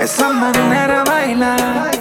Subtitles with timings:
[0.00, 1.97] esa manera de bailar.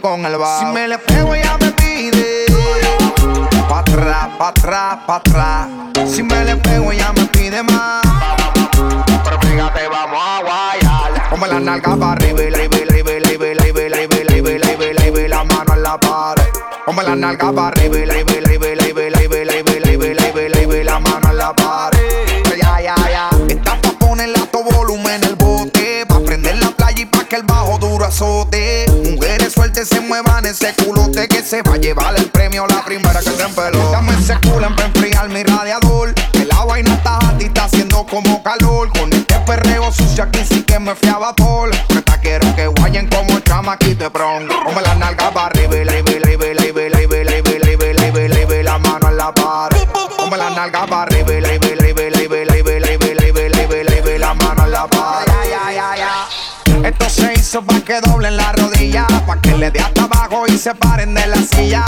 [0.00, 0.60] Con el bajo.
[0.60, 2.46] Si me le pego ya me pide.
[3.68, 5.68] Pa' atrás, pa' atrás, pa' atrás.
[6.06, 8.02] Si me le pego ya me pide más.
[9.24, 11.28] Pero fíjate, vamos a guayar.
[11.30, 14.06] Como la nalga para arriba, y la la la la la la la
[15.14, 18.06] la la mano en la la la y la arriba, y
[27.30, 28.86] que el bajo duro azote.
[29.04, 33.20] Mujeres sueltas se muevan ese culote que se va a llevar el premio la primera
[33.20, 33.92] que se empeló.
[33.92, 36.12] Dame ese culo para enfriar mi radiador.
[36.32, 38.90] Que la vaina está y está haciendo como calor.
[38.98, 41.70] Con este perreo sucio aquí sí que me fui a vapor.
[41.88, 44.49] Esta quiero que guayen como el chamaquito de.
[57.50, 61.14] Hizo pa' que doblen la rodilla, pa' que le dé hasta abajo y se paren
[61.14, 61.84] de la silla.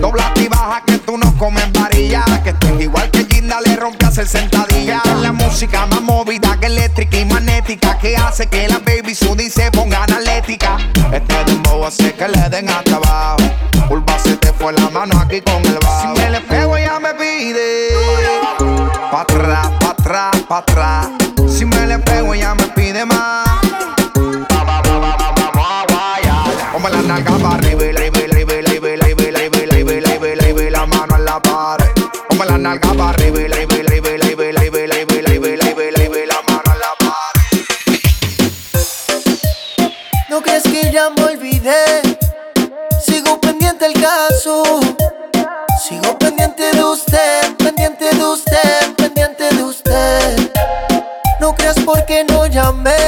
[0.00, 3.76] Dobla y baja que tú no comes varilla, que esto es igual que Ginda le
[3.76, 5.02] rompe a hacer sentadilla.
[5.20, 9.70] La música más movida que eléctrica y magnética, que hace que la baby Sudi se
[9.70, 10.78] ponga analética.
[11.12, 13.42] Este dembow hace que le den hasta abajo.
[13.88, 16.14] Curva se te fue la mano aquí con el bajo.
[16.14, 17.88] Si me le pego ya me pide.
[19.10, 21.08] Pa' atrás, pa' atrás, pa' atrás.
[21.46, 21.98] Si me le
[51.84, 53.01] ¿Por qué no llamé?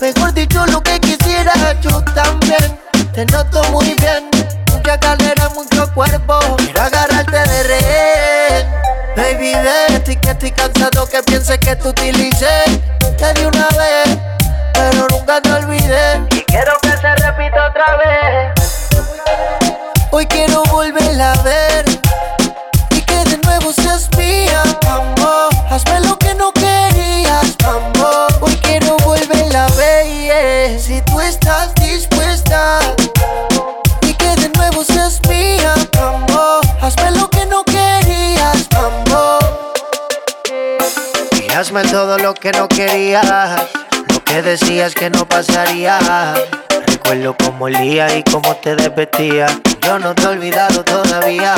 [0.00, 2.80] Mejor dicho, lo que quisiera, yo también.
[3.12, 4.28] Te noto muy bien.
[4.72, 6.40] Mucha calera, mucho cuerpo.
[6.56, 8.66] Quiero agarrarte de rehén.
[9.14, 12.64] Baby, vete que estoy cansado que pienses que te utilicé.
[13.16, 14.18] Te di una vez,
[14.72, 16.26] pero nunca te olvidé.
[16.32, 18.15] Y quiero que se repita otra vez.
[41.82, 43.26] Todo lo que no querías.
[44.08, 45.98] Lo que decías que no pasaría.
[46.86, 49.46] Recuerdo cómo olía y cómo te desvestía.
[49.82, 51.54] Yo no te he olvidado todavía.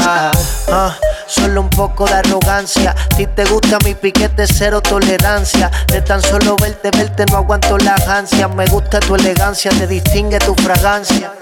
[0.71, 0.97] Ah,
[1.29, 2.97] solo un poco de arrogancia.
[3.17, 5.71] Ti te gusta mi piquete, cero tolerancia.
[5.87, 8.53] De tan solo verte, verte, no aguanto las ansias.
[8.57, 11.33] Me gusta tu elegancia, te distingue tu fragancia.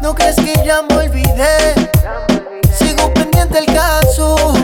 [0.00, 1.74] No crees que ya me olvidé.
[2.78, 4.54] Sigo pendiente del caso.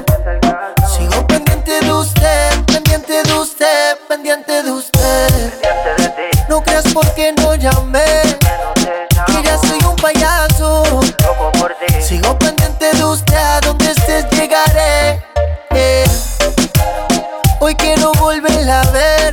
[6.76, 8.04] Creas porque no llamé.
[9.28, 10.83] Que ya soy un payaso.
[12.06, 15.23] Sigo pendiente de usted, a donde estés llegaré.
[15.71, 16.04] Eh.
[17.61, 19.33] Hoy quiero volverla a ver.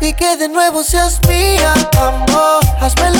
[0.00, 2.64] Y que de nuevo seas mía, amor.
[2.80, 3.17] Hazme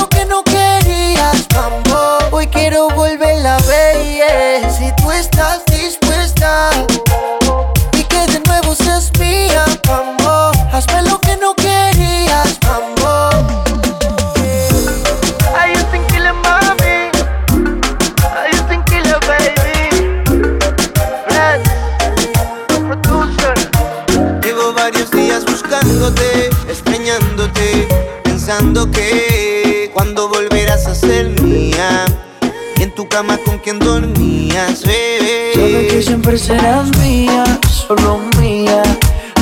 [36.39, 38.83] Siempre serás mía, solo mía.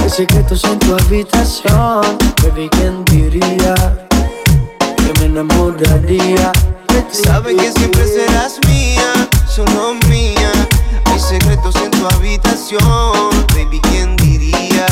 [0.03, 2.01] Hay secretos en tu habitación.
[2.43, 3.75] Baby, ¿quién diría
[4.97, 6.53] que me enamoraría
[6.89, 7.17] de ti?
[7.23, 9.13] Sabe que siempre serás mía,
[9.47, 10.51] solo mía.
[11.05, 14.87] Hay secretos en tu habitación, baby, ¿quién diría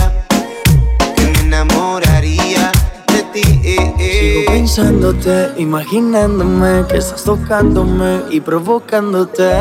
[1.17, 2.71] que me enamoraría
[3.15, 3.61] de ti?
[3.65, 4.21] Eh, eh.
[4.21, 9.53] Sigo pensándote, imaginándome que estás tocándome y provocándote.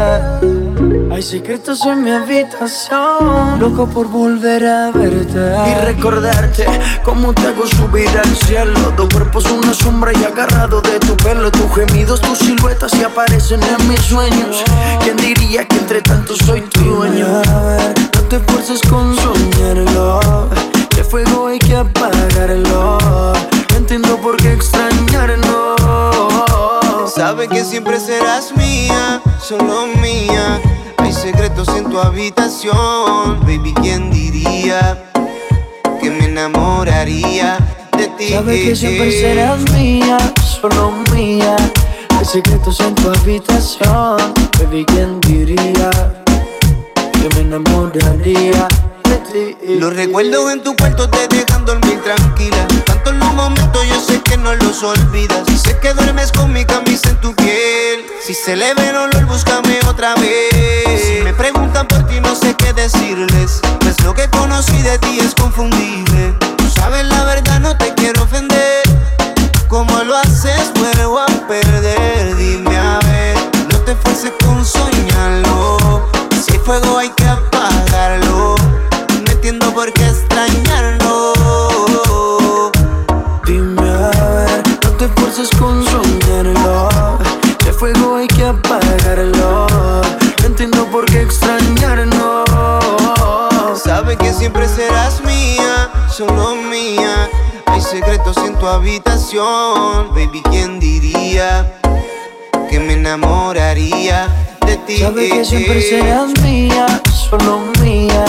[1.12, 6.66] Hay secretos en mi habitación, loco por volver a verte y recordarte
[7.04, 8.94] cómo te hago subir al cielo.
[8.98, 13.06] Tu cuerpo es una sombra y agarrado de tu pelo, tus gemidos, tus siluetas se
[13.06, 14.64] aparecen en mis sueños.
[15.04, 17.28] ¿Quién diría que entre tanto soy tu dueño?
[17.28, 20.50] No te esfuerces con soñarlo,
[20.90, 22.98] que fuego hay que apagarlo.
[23.76, 25.76] Entiendo por qué extrañarlo.
[27.16, 30.60] Sabe que siempre serás mía, solo mía.
[30.98, 34.98] Hay secretos en tu habitación, baby, ¿quién diría
[36.02, 37.60] que me enamoraría
[37.96, 38.30] de ti?
[38.30, 40.18] Sabes que siempre serás mía,
[40.60, 41.56] solo mía.
[42.18, 44.18] Hay secretos en tu habitación,
[44.60, 45.92] baby, ¿quién diría
[47.12, 48.68] que me enamoraría?
[49.68, 52.68] Los recuerdos en tu cuarto te dejan dormir tranquila.
[52.86, 55.42] Tanto en los momentos yo sé que no los olvidas.
[55.60, 58.06] Sé que duermes con mi camisa en tu piel.
[58.24, 61.02] Si se le ve el olor, búscame otra vez.
[61.04, 63.60] Si me preguntan por ti, no sé qué decirles.
[63.80, 66.36] Pues lo que conocí de ti es confundible.
[66.56, 68.84] Tú sabes la verdad, no te quiero ofender.
[69.68, 72.36] Como lo haces, vuelvo a perder.
[72.36, 73.36] Dime a ver,
[73.72, 76.08] no te fuerces con soñarlo.
[76.46, 78.53] Si hay fuego, hay que apagarlo.
[79.44, 81.34] Entiendo por qué extrañarlo.
[83.46, 86.88] Dime a ver, no te esfuerces con soñarlo.
[87.62, 89.68] Si hay fuego hay que apagarlo.
[90.40, 92.46] No entiendo por qué extrañarlo.
[93.76, 97.30] Sabe que siempre serás mía, solo mía.
[97.66, 101.82] Hay secretos en tu habitación, baby, ¿quién diría
[102.70, 104.30] que me enamoraría
[104.66, 105.00] de ti?
[105.00, 105.82] Sabes que Eh, siempre eh.
[105.90, 108.24] serás mía, solo mía.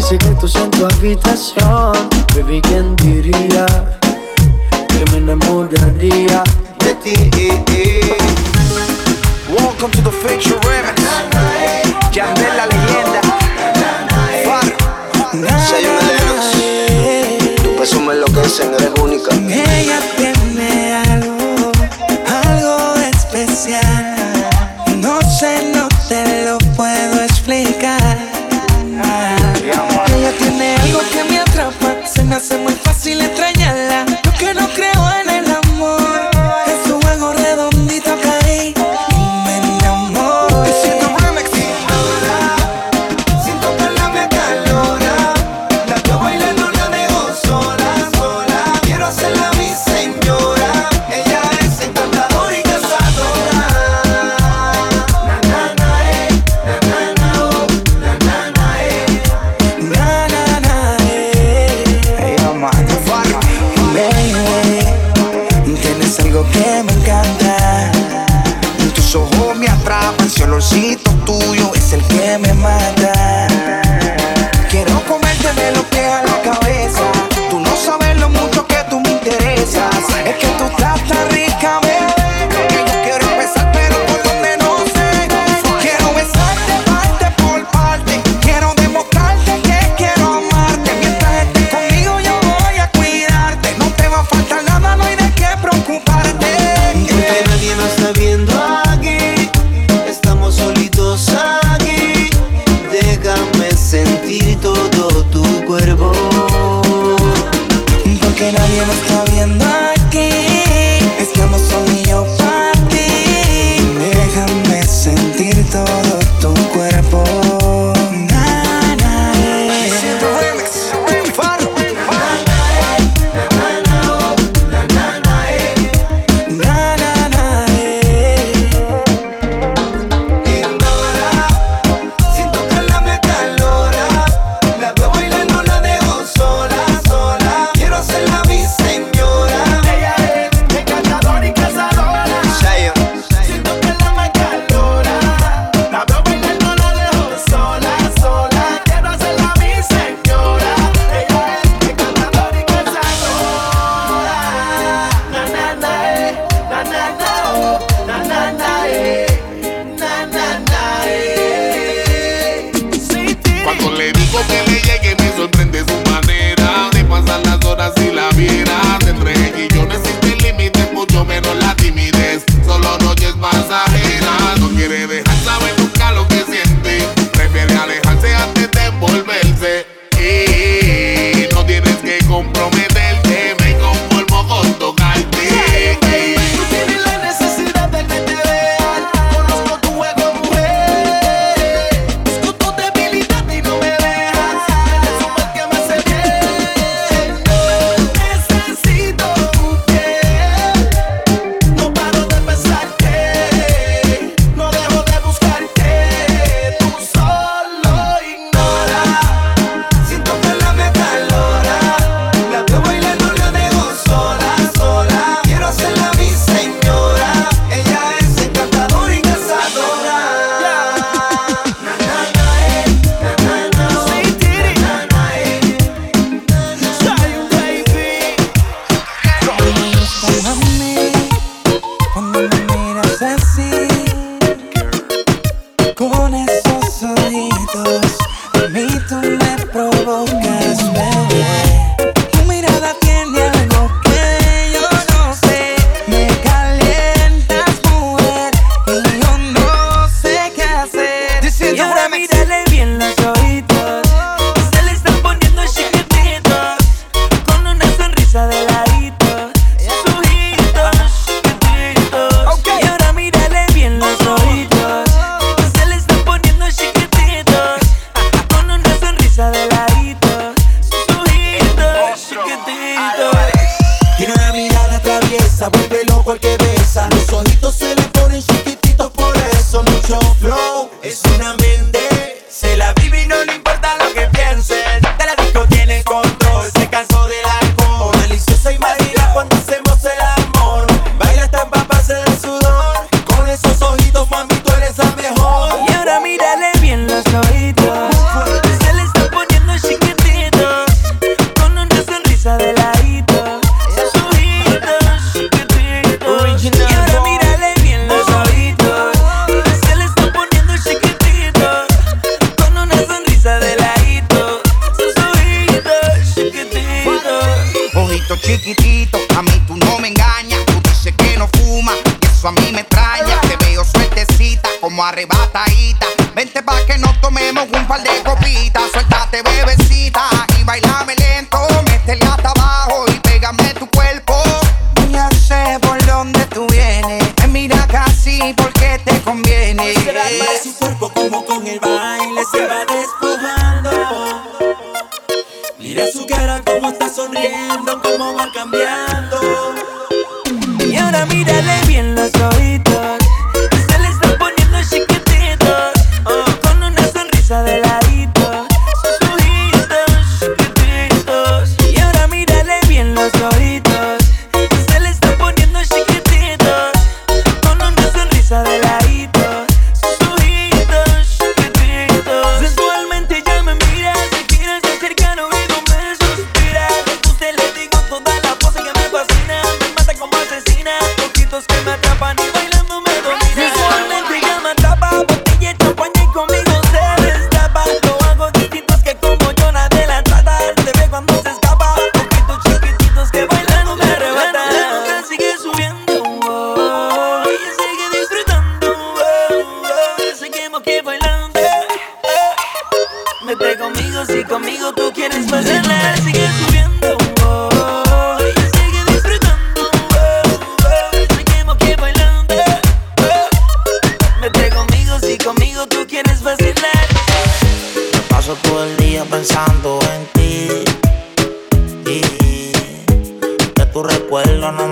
[0.00, 1.92] Hay secretos en tu habitación,
[2.34, 3.66] baby, ¿quién diría
[4.88, 6.42] que me enamoraría
[6.78, 7.12] de ti?
[7.36, 8.16] eh, eh.
[9.50, 11.02] Welcome to the Future Remix.
[12.12, 13.20] Yandel la leyenda.
[14.42, 14.72] Far.
[17.78, 19.09] Peso me enloquecen, eres única.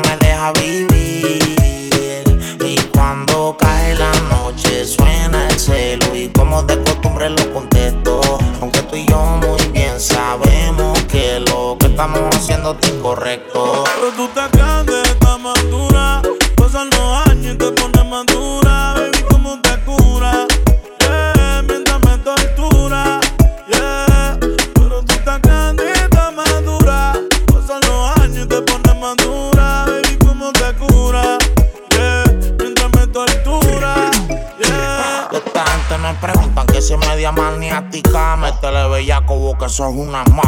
[0.09, 2.25] me deja vivir.
[2.65, 8.21] Y cuando cae la noche suena el celo y como de costumbre lo contesto.
[8.61, 13.85] Aunque tú y yo muy bien sabemos que lo que estamos haciendo es incorrecto.
[13.85, 14.41] Pero tú te
[39.79, 40.48] sos una I?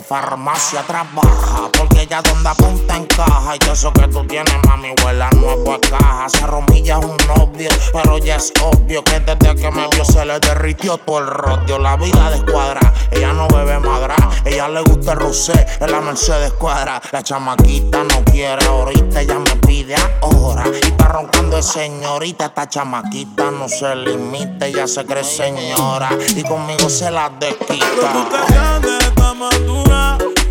[0.00, 5.78] Farmacia trabaja Porque ella donde apunta encaja Y eso que tú tienes, mami, huela nuevo
[5.90, 6.28] caja.
[6.28, 10.38] Se romilla un novio, pero ya es obvio Que desde que me vio se le
[10.40, 11.78] derritió todo el rodio.
[11.78, 14.16] La vida de escuadra, ella no bebe madra.
[14.44, 17.00] Ella le gusta el rosé, en la Mercedes cuadra.
[17.12, 20.64] La chamaquita no quiere ahorita, ella me pide ahora.
[20.82, 26.42] Y está roncando de señorita, esta chamaquita no se limita Ella se cree señora y
[26.42, 27.86] conmigo se la desquita.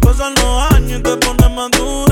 [0.02, 2.05] Pasan los años y te madura.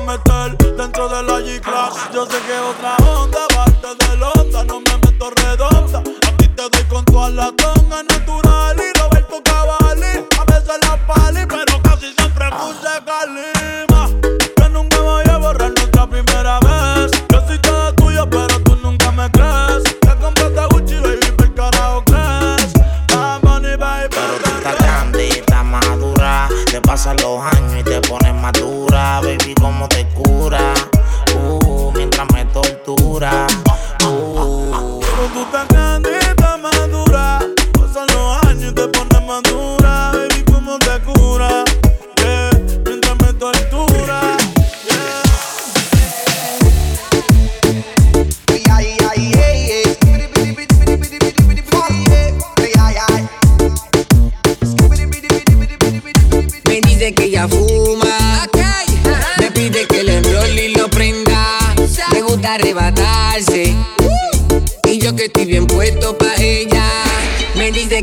[0.00, 2.10] Meter dentro de la G-Class.
[2.12, 2.96] Yo sé que otra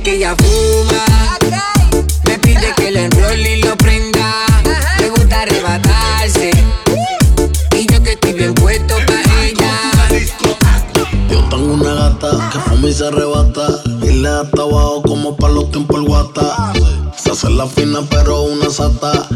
[0.02, 1.38] dice que ella fuma.
[2.26, 4.46] Me pide que le enrolle y lo prenda.
[5.00, 6.52] Le gusta arrebatarse.
[7.78, 10.18] Y yo que estoy bien puesto pa' ella.
[11.30, 13.68] Yo tengo una gata que fuma y se arrebata.
[14.02, 16.74] Y le da hasta abajo como pa' los tiempos el guata.
[17.18, 19.28] Se hace la fina, pero una sata.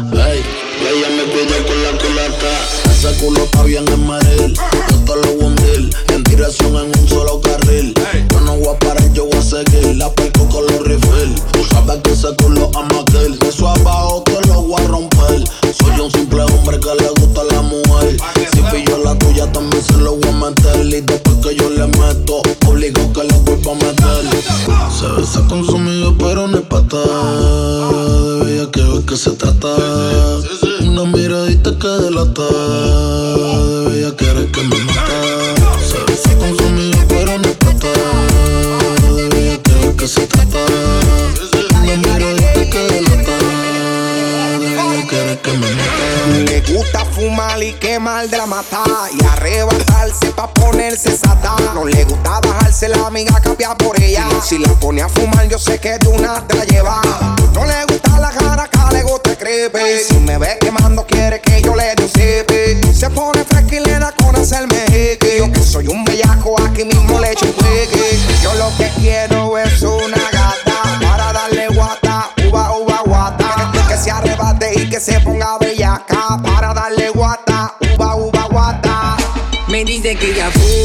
[54.46, 57.00] Si la pone a fumar yo sé que de una te la lleva.
[57.52, 60.04] No le gusta la cara acá le gusta el creepy.
[60.06, 62.06] Si me ve quemando quiere que yo le dé
[62.94, 66.84] Se pone fresca y le da con hacerme hickey Yo que soy un bellaco aquí
[66.84, 72.78] mismo le echo un Yo lo que quiero es una gata Para darle guata, uva,
[72.78, 73.72] uva, guata.
[73.88, 79.16] Que se arrebate y que se ponga bellaca Para darle guata, uva, uva, guata.
[79.66, 80.75] Me dice que ella fuma.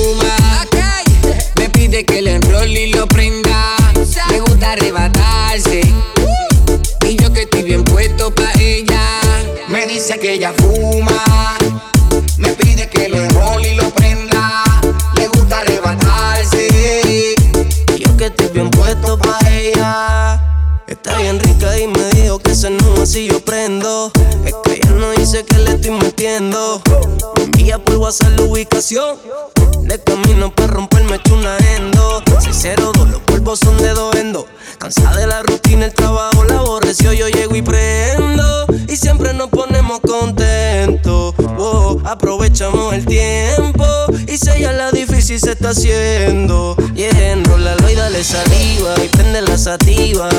[45.71, 46.75] Está haciendo.
[46.93, 48.93] Yeah, enrólalo y dale saliva.
[49.03, 50.29] Y prende la sativa.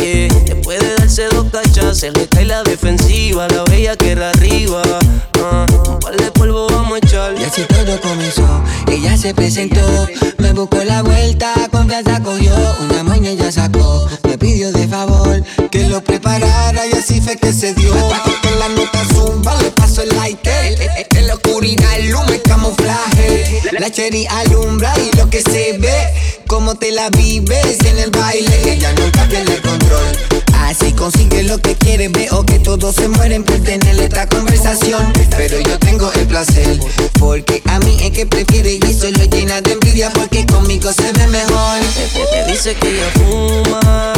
[0.00, 3.48] Yeah, después de darse dos cachas, se le cae la defensiva.
[3.48, 4.82] La bella que era arriba.
[5.42, 7.34] Ah, un par de polvo vamos a echar.
[7.38, 8.46] Y así todo comenzó,
[8.90, 14.72] ella se presentó, me buscó la vuelta, confianza cogió, una maña ella sacó, me pidió
[14.72, 17.92] de favor que lo preparara y así fue que se dio.
[18.42, 22.45] Que la nota zumba, le paso el lighter, en la oscuridad el camuflaje,
[23.86, 25.94] la cherry alumbra y lo que se ve,
[26.48, 30.42] como te la vives en el baile, ella nunca pierde el control.
[30.54, 35.12] Así consigue lo que quiere, veo que todos se mueren por tener esta conversación.
[35.36, 36.80] Pero yo tengo el placer,
[37.20, 41.28] porque a mí es que prefiere y solo llena de envidia porque conmigo se ve
[41.28, 41.78] mejor.
[42.32, 44.12] Me dice que ella fuma.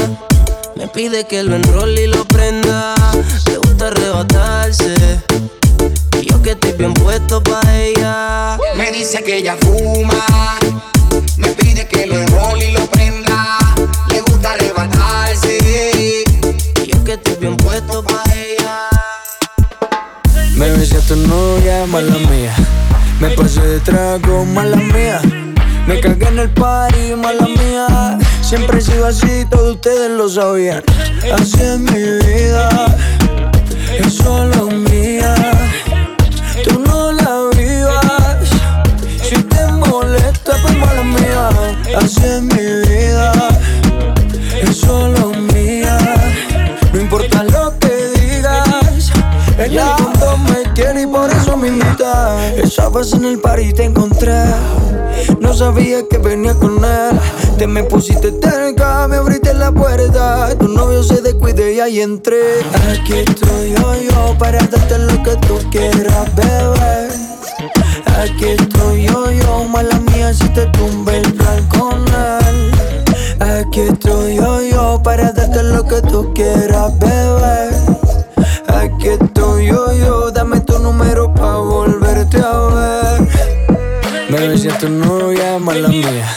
[0.76, 2.94] Me pide que lo enrole y lo prenda.
[3.44, 4.94] Le gusta arrebatarse.
[6.22, 8.58] Yo que estoy bien puesto pa' ella.
[8.76, 10.24] Me dice que ella fuma
[11.36, 13.58] Me pide que lo enrole y lo prenda
[14.10, 15.58] Le gusta arrebatarse
[16.86, 18.88] yo que estoy bien puesto pa' ella.
[20.56, 22.54] Me besé a tu novia, mala mía.
[23.20, 25.20] Me pasé de trago, mala mía.
[25.86, 28.18] Me cagué en el party, mala mía.
[28.42, 30.82] Siempre he sido así, todos ustedes lo sabían.
[31.34, 32.96] Así es mi vida,
[33.98, 35.07] es solo mía.
[39.98, 41.48] Molesta, pues mala mía.
[41.96, 43.32] Así es mi vida,
[44.62, 45.98] es solo mía.
[46.92, 49.10] No importa lo que digas,
[49.58, 52.46] al fondo me quiere y por eso me invita.
[52.56, 54.44] Esa vez en el party te encontré,
[55.40, 57.18] no sabía que venía con él.
[57.58, 60.54] Te me pusiste cerca, me abriste la puerta.
[60.58, 62.60] Tu novio se descuide y y ahí entré.
[62.90, 67.27] Aquí estoy yo, yo, para darte lo que tú quieras, bebé.
[68.18, 72.72] Aquí estoy yo, yo, mala mía si te tumbe el plan con él.
[73.40, 77.70] Aquí estoy yo, yo, para darte lo que tú quieras, bebé.
[78.66, 83.28] Aquí estoy yo, yo, dame tu número pa' volverte a ver.
[84.28, 86.34] Bebé, si tu novia, mala mía.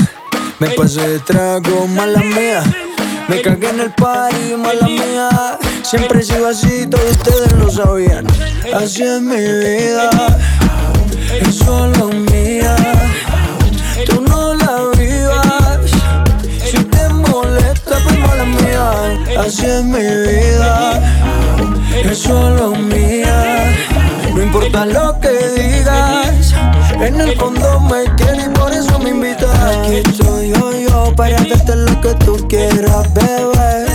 [0.59, 2.61] Me pasé de trago, mala mía.
[3.27, 5.57] Me cagué en el party, mala mía.
[5.81, 8.27] Siempre sigo así, todos ustedes lo sabían.
[8.71, 10.09] Así es mi vida,
[11.39, 12.75] es solo mía.
[14.05, 15.91] Tú no la vivas.
[16.63, 18.91] Si te molesta, pues mala mía.
[19.39, 21.01] Así es mi vida,
[22.03, 23.73] es solo mía.
[24.33, 25.29] No importa lo que
[25.61, 26.53] digas,
[26.99, 29.49] en el fondo me quieres y por eso me invitas.
[29.59, 33.87] Aquí estoy yo, yo, para darte lo que tú quieras, bebé.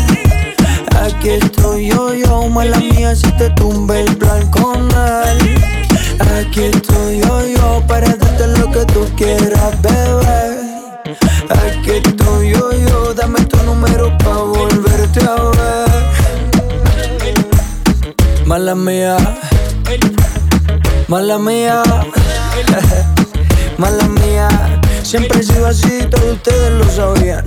[1.01, 5.46] Aquí estoy yo, yo, mala mía si te tumbe el plan con él.
[6.19, 10.59] Aquí estoy yo, yo, para darte lo que tú quieras, bebé.
[11.51, 15.87] Aquí estoy yo, yo, dame tu número pa' volverte a ver.
[18.47, 19.17] Mala mía,
[21.09, 21.83] mala mía,
[23.79, 24.49] mala mía.
[25.03, 27.45] Siempre he sido así, todos ustedes lo sabían.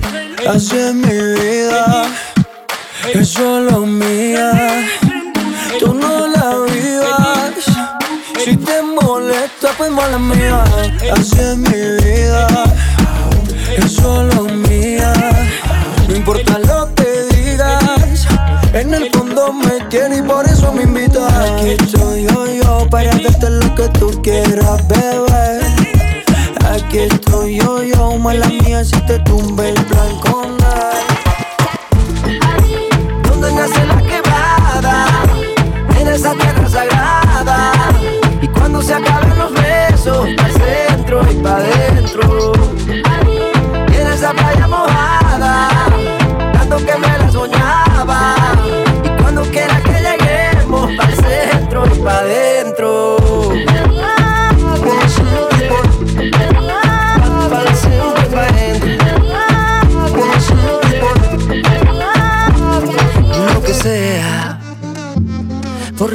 [0.48, 2.04] Así es mi vida,
[3.12, 4.86] es solo mía.
[9.50, 10.64] Molesta, pues mala mía.
[11.12, 11.70] Así es mi
[12.04, 12.46] vida,
[13.76, 15.12] es solo mía.
[16.08, 18.26] No importa lo que digas,
[18.72, 21.32] en el fondo me quieres y por eso me invitas.
[21.32, 25.60] Aquí estoy yo, yo, para darte lo que tú quieras, bebé.
[26.70, 30.59] Aquí estoy yo, yo, mala mía si te tumbe el plan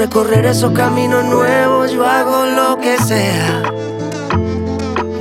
[0.05, 3.63] recorrer esos caminos nuevos yo hago lo que sea,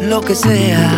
[0.02, 0.90] lo que sea.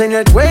[0.00, 0.47] en it cuello.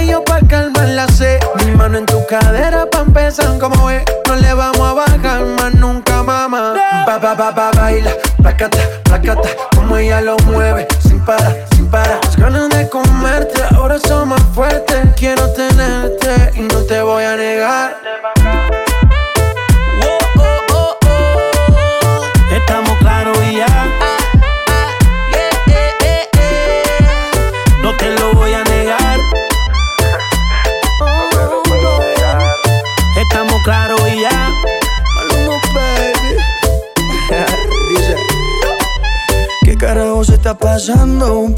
[40.90, 41.50] I know,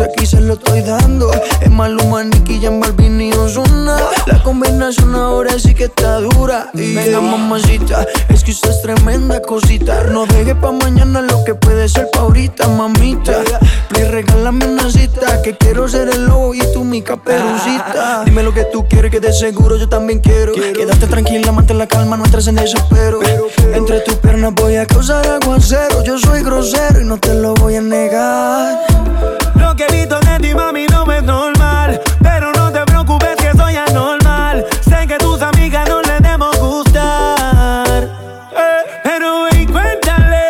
[0.00, 1.30] Aquí se lo estoy dando.
[1.60, 3.96] Es Maluma, Nicky, Jan Balvin y Ozuna.
[4.26, 6.68] La combinación ahora sí que está dura.
[6.74, 10.04] Venga, mamacita, es que usted es tremenda cosita.
[10.04, 13.42] No deje pa' mañana lo que puede ser pa' ahorita, mamita.
[13.88, 18.20] Please, regálame una cita, que quiero ser el lobo y tú mi caperucita.
[18.20, 20.52] Ah, Dime lo que tú quieres, que de seguro yo también quiero.
[20.52, 23.20] Quédate tranquila, mantén la calma, no entres en desespero.
[23.20, 26.04] Pero, Entre tus piernas voy a causar aguacero.
[26.04, 29.45] Yo soy grosero y no te lo voy a negar.
[29.58, 32.00] Lo que he visto de ti, mami, no es normal.
[32.22, 34.64] Pero no te preocupes que soy anormal.
[34.88, 38.04] Sé que tus amigas no les demos gustar.
[38.04, 40.48] Eh, pero y cuéntale,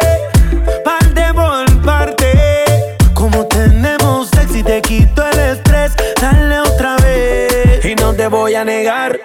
[0.84, 2.96] parte por parte.
[3.14, 5.92] Como tenemos sexy, te quito el estrés.
[6.20, 7.84] Dale otra vez.
[7.84, 9.18] Y no te voy a negar.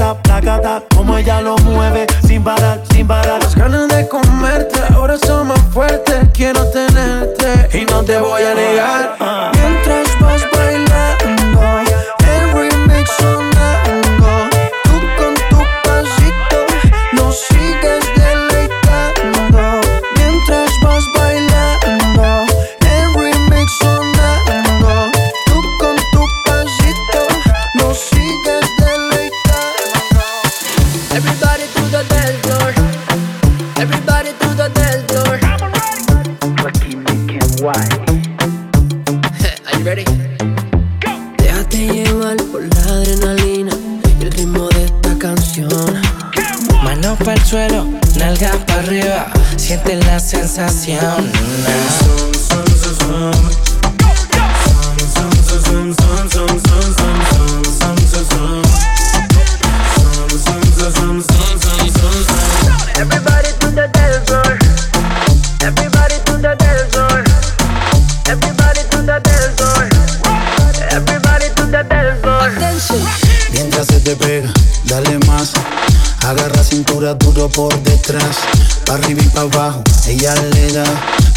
[0.00, 3.42] placata, placata, como ella lo mueve, sin parar, sin parar.
[3.42, 8.54] Las ganas de comerte ahora son más fuertes, quiero tenerte y no te voy a
[8.54, 9.16] negar.
[9.20, 9.39] Ah,
[50.20, 51.32] sensación.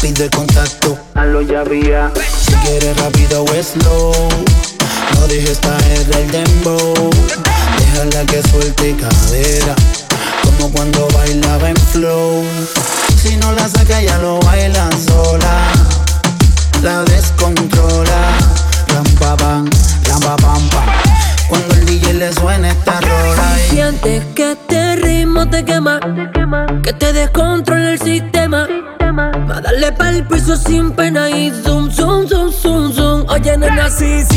[0.04, 0.53] rápido y
[34.04, 34.33] Please.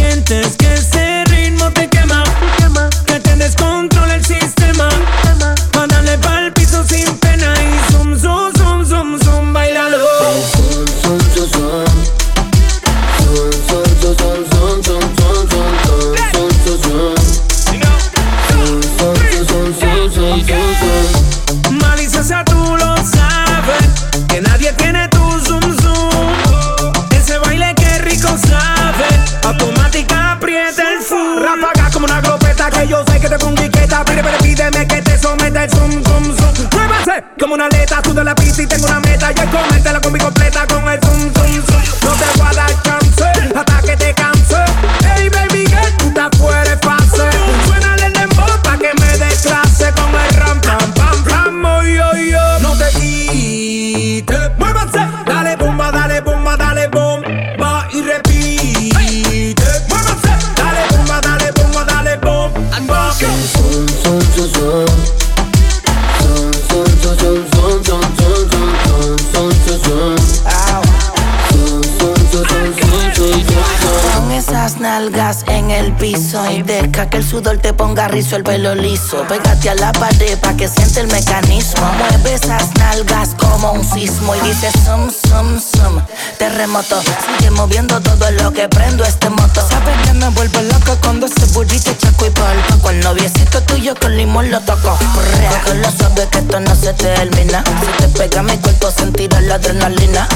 [78.38, 79.25] el pelo liso.
[79.27, 81.91] Pégate a la pared pa' que siente el mecanismo.
[81.97, 86.01] Mueve esas nalgas como un sismo y dice sum, sum, sum.
[86.38, 89.61] Terremoto, sigue moviendo todo lo que prendo este moto.
[89.67, 92.81] Sabes que me vuelvo loco cuando ese burrito chaco y polvo.
[92.81, 94.97] Con el noviecito tuyo con limón lo toco.
[95.15, 97.63] Porque lo sabes que esto no se termina.
[97.63, 100.27] Si te pega mi cuerpo sentirás la adrenalina.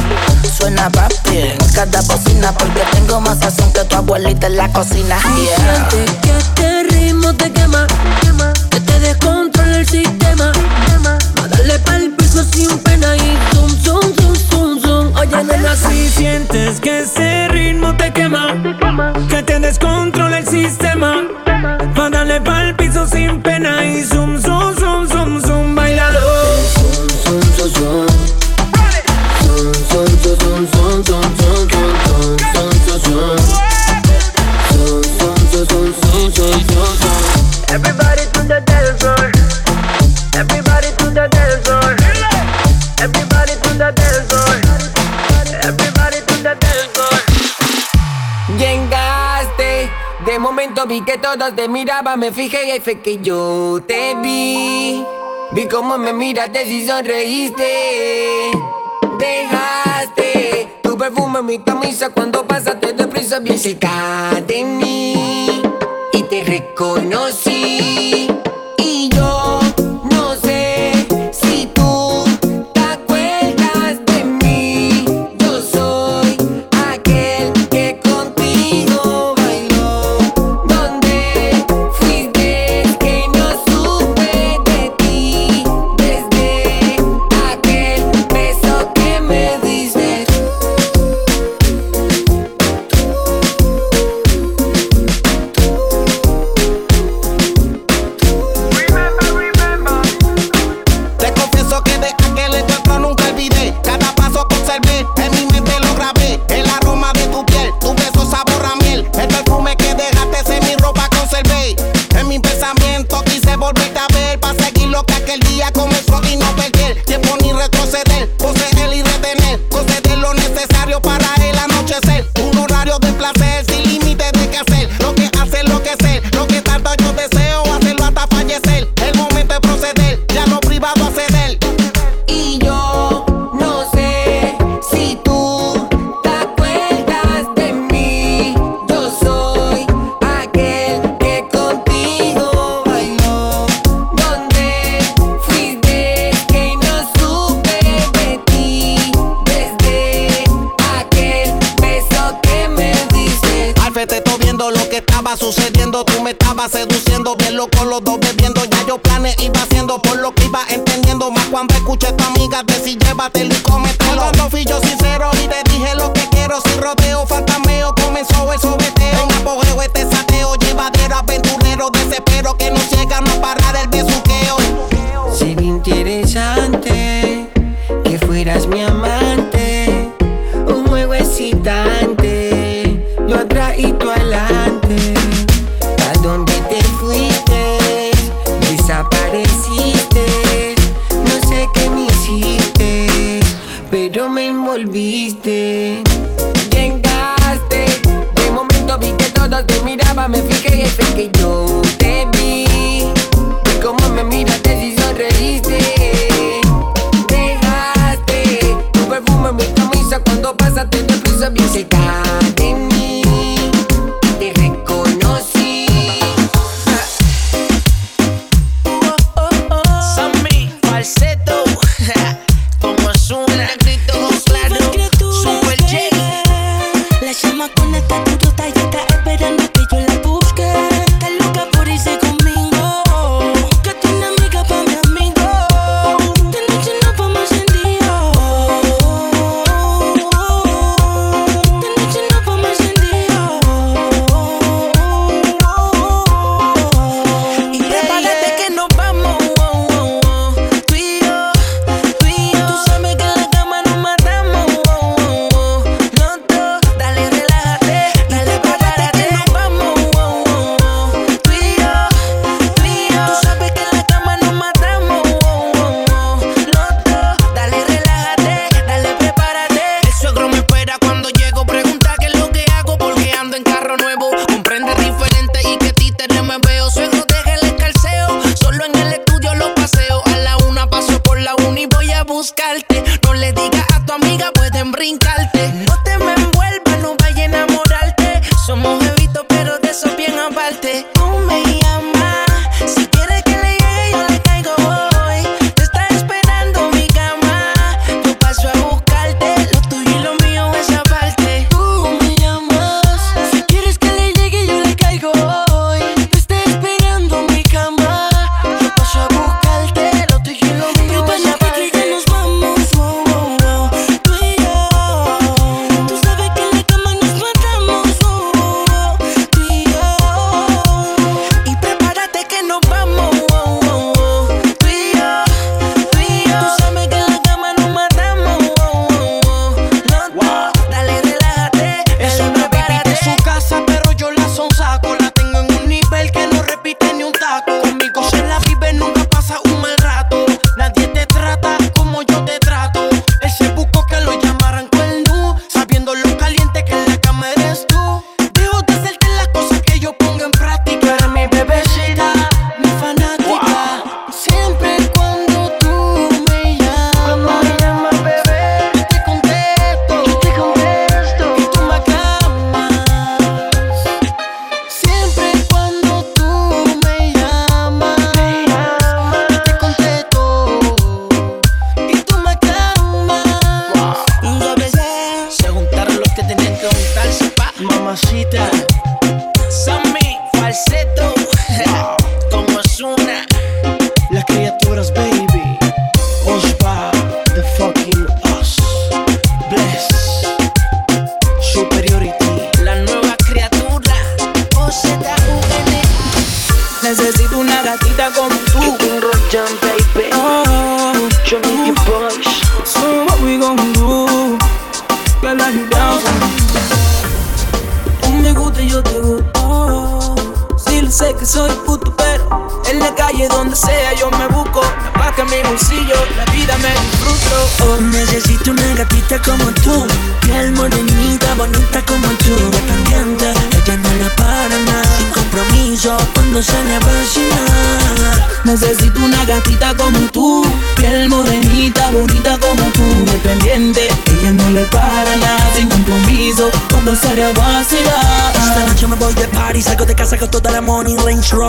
[0.57, 5.17] Suena papi en cada bocina porque tengo más sazón que tu abuelita en la cocina.
[5.35, 6.90] Yeah
[7.33, 7.87] te quema.
[8.69, 10.51] Que te descontrola el sistema.
[11.03, 15.15] va A darle pa'l piso sin pena y zum, zum, zum, zum, zum.
[15.15, 18.55] Oye, nena, si sientes que ese ritmo te quema.
[19.29, 21.23] Que te descontrola el sistema.
[21.95, 24.30] Pa' darle pa'l piso sin pena y zum,
[51.37, 55.03] todos te miraban, me fijé y fue que yo te vi.
[55.53, 58.51] Vi cómo me miraste y sonreíste.
[59.17, 65.61] Dejaste tu perfume en mi camisa cuando pasaste de prisa bien cerca de mí.
[66.11, 67.10] Y te reconocí.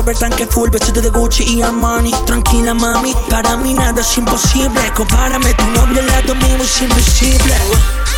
[0.02, 2.10] Rover, tanque full, vestido de Gucci y Armani.
[2.26, 4.80] Tranquila mami, para mí nada es imposible.
[4.96, 7.54] Compárame, tu novio al lado mío es invisible.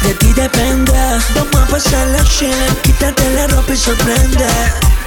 [0.00, 0.92] De ti depende,
[1.34, 4.46] vamos a pasarla chile Quítate la ropa y sorprende.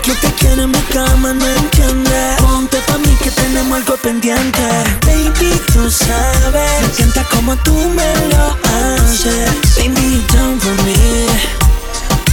[0.03, 4.61] Que te quiero en mi cama, no entiende Ponte pa' mí que tenemos algo pendiente.
[5.05, 9.49] Baby, tú sabes Me encanta como tú me lo haces.
[9.77, 11.56] Baby, down for me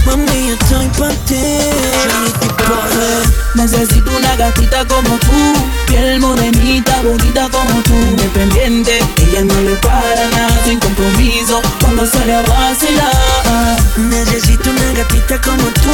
[0.05, 1.41] Mami, yo estoy pa' ti.
[3.55, 5.53] Necesito una gatita como tú,
[5.87, 8.99] piel morenita, bonita como tú, independiente.
[9.17, 13.77] Ella no le para nada, sin compromiso, cuando sale a vacilar.
[13.97, 15.91] Necesito una gatita como tú.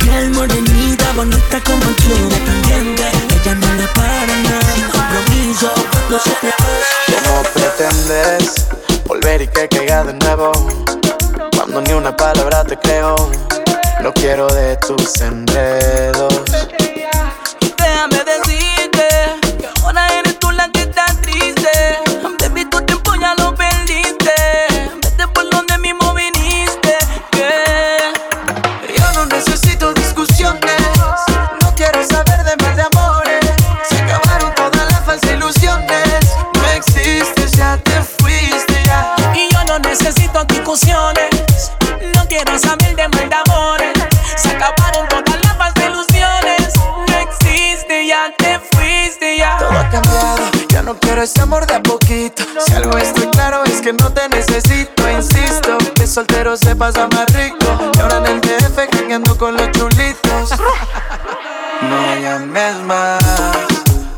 [0.00, 2.14] Piel morenita, bonita como tú.
[2.14, 3.04] Independiente,
[3.40, 6.52] ella no le para nada Sin compromiso, cuando se le
[7.22, 8.66] ¿Cómo pretendes
[9.06, 10.93] volver y que caiga de nuevo?
[11.82, 13.16] Ni una palabra te creo,
[14.00, 16.44] no quiero de tus enredos.
[17.60, 19.08] Déjame decirte
[19.58, 21.68] que ahora eres tú la que está triste.
[22.40, 24.32] Baby, tu tiempo ya lo perdiste.
[25.02, 26.96] Vete por donde mismo viniste.
[27.32, 29.53] Que Yo no necesito
[56.56, 57.66] Se pasa más rico.
[57.96, 60.50] Y ahora en el DF jangueando con los chulitos.
[61.82, 63.20] No llames más,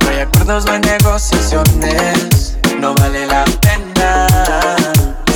[0.01, 2.57] no hay acuerdos, no hay negociaciones.
[2.79, 4.29] No vale la pena,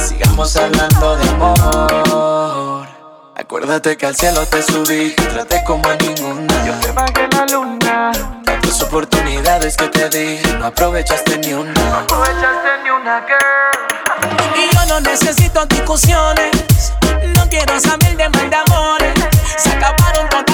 [0.07, 2.87] sigamos hablando de amor.
[3.35, 6.65] Acuérdate que al cielo te subí, te traté como a ninguna.
[6.65, 8.13] Yo te bajé la luna.
[8.45, 11.73] Tantas oportunidades que te di, no aprovechaste ni una.
[11.73, 14.00] No aprovechaste ni una, girl.
[14.91, 16.51] No necesito discusiones.
[17.37, 19.15] No quiero saber de mal de amores.
[19.57, 20.50] Se acabaron todas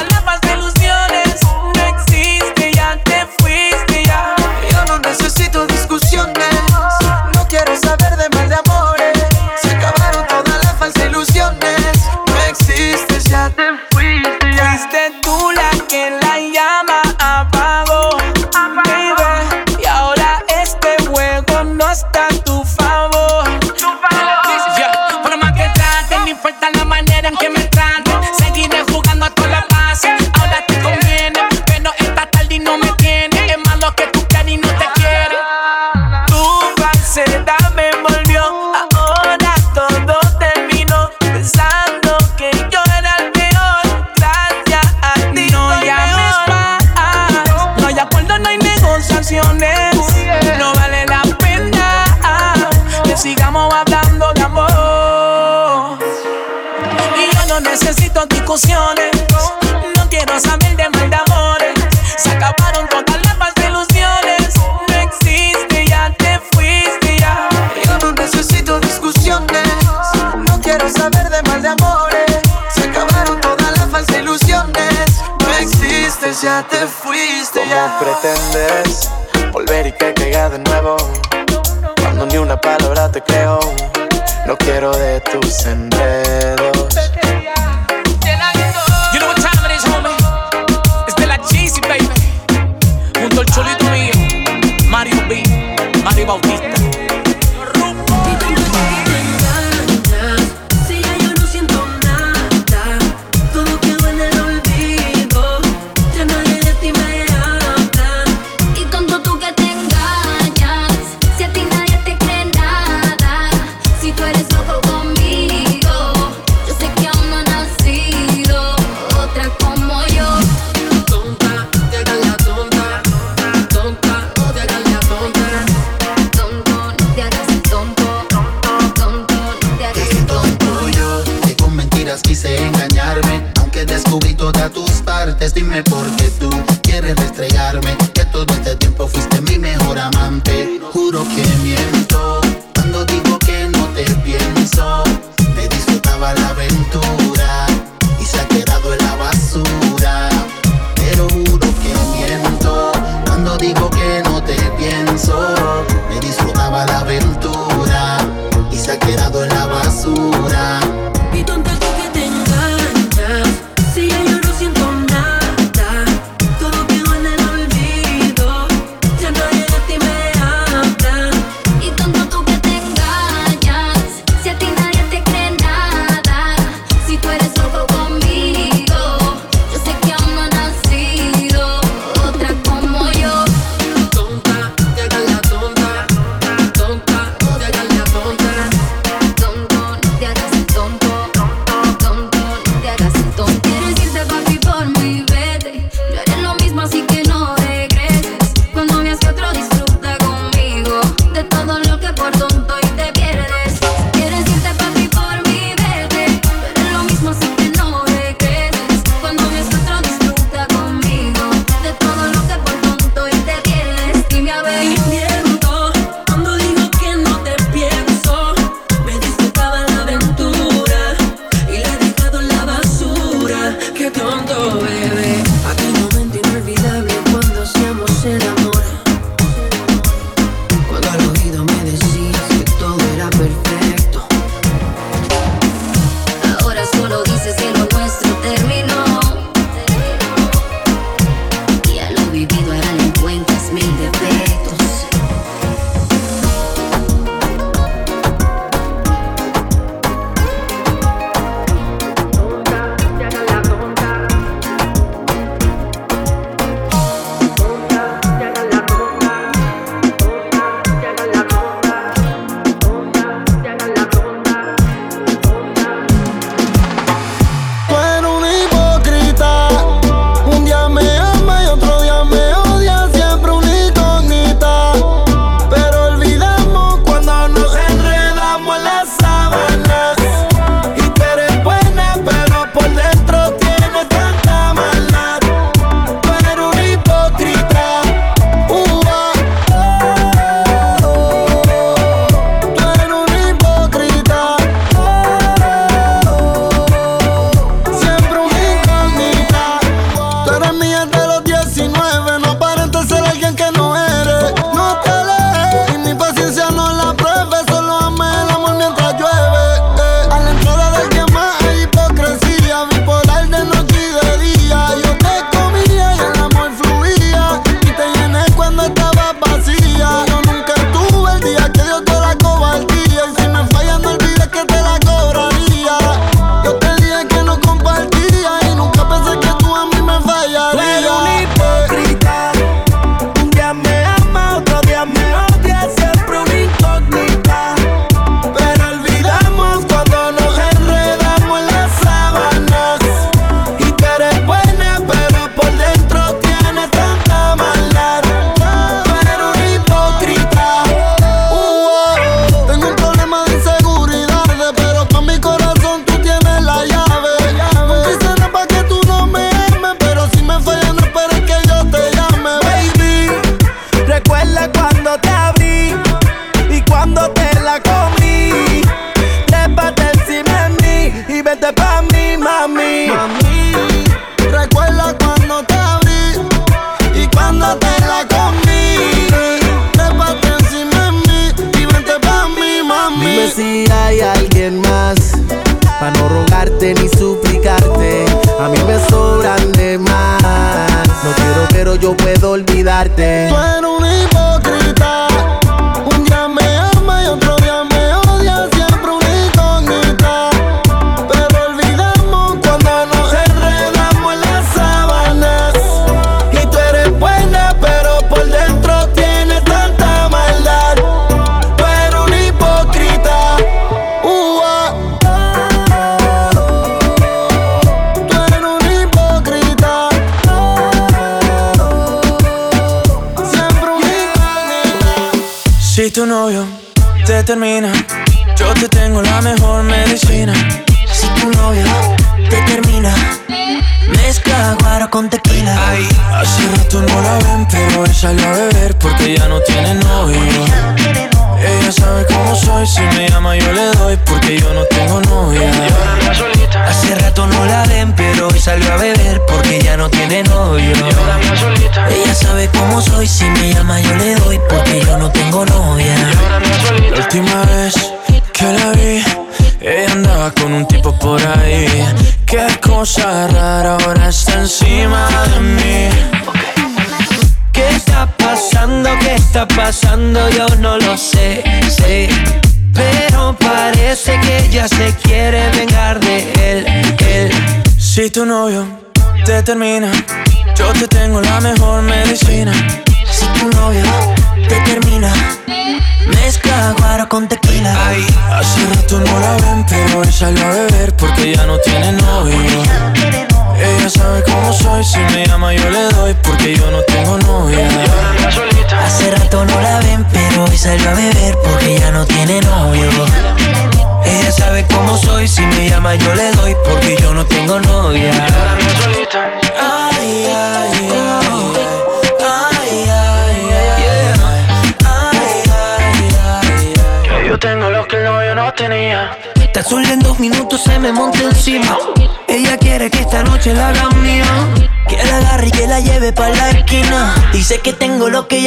[479.67, 480.12] termina,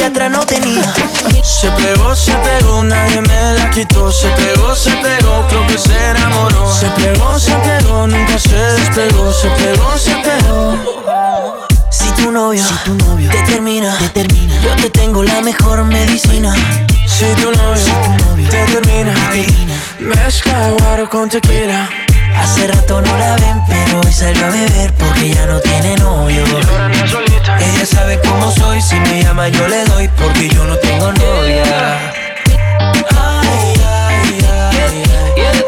[0.00, 0.94] ella atrás no tenía.
[1.42, 4.10] Se pegó, se pegó, nadie me la quitó.
[4.10, 6.72] Se pegó, se pegó, creo que se enamoró.
[6.72, 9.32] Se pegó, se pegó, nunca se despegó.
[9.32, 11.66] Se pegó, se pegó.
[11.90, 12.62] Si tu novio,
[13.30, 16.54] te termina, te termina, yo te tengo la mejor medicina.
[17.06, 19.14] Si tu novio, te termina,
[19.98, 21.88] mezcla guaro con tequila.
[22.36, 26.44] Hace rato no la ven, pero hoy salió a beber porque ya no tiene novio.
[27.60, 32.12] Ella sabe cómo soy, si me llama yo le doy porque yo no tengo novia.
[33.10, 35.64] Ay, ay, ay, ay,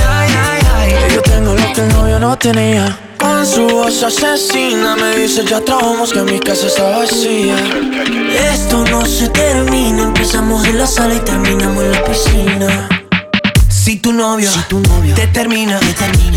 [0.00, 2.98] ay, ay, Yo tengo lo que el novio no tenía.
[3.18, 7.56] Con su voz asesina me dice ya trabamos que mi casa está vacía.
[8.52, 12.97] Esto no se termina, empezamos en la sala y terminamos en la piscina.
[13.88, 14.50] Si tu novio,
[15.14, 15.80] te, termina,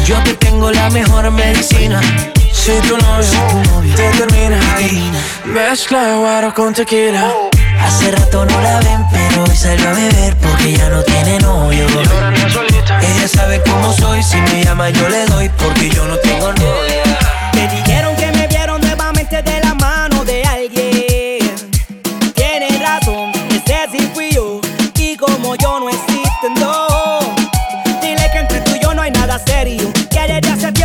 [0.05, 1.99] yo te tengo la mejor medicina.
[2.49, 4.57] Si tu novio, te termina,
[5.43, 7.29] mezcla guaro con tequila.
[7.77, 11.85] Hace rato no la ven, pero hoy salió a beber porque ya no tiene novio.
[11.89, 17.10] Ella sabe cómo soy, si me llama yo le doy porque yo no tengo novia.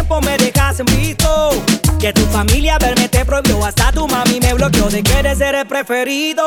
[0.07, 1.51] Tiempo me dejas en visto.
[1.99, 3.65] Que tu familia verme te prohibió.
[3.65, 6.45] Hasta tu mami me bloqueó de que eres el preferido.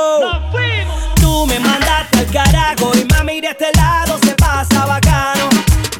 [1.16, 5.49] Tú me mandaste al carajo y mami de este lado se pasa bacano.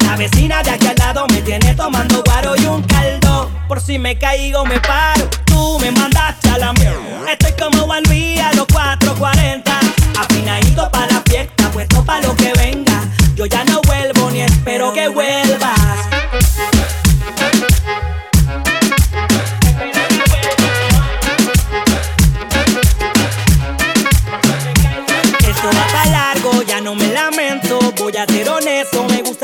[0.04, 3.50] La vecina de aquí al lado me tiene tomando guaro y un caldo.
[3.68, 5.28] Por si me caigo me paro.
[5.44, 7.00] Tú me mandaste a la mierda.
[7.30, 9.80] Estoy como Juan Luis a los 440.
[10.18, 13.02] Afinadito para la fiesta, puesto para lo que venga.
[13.34, 15.79] Yo ya no vuelvo ni espero que vuelvas.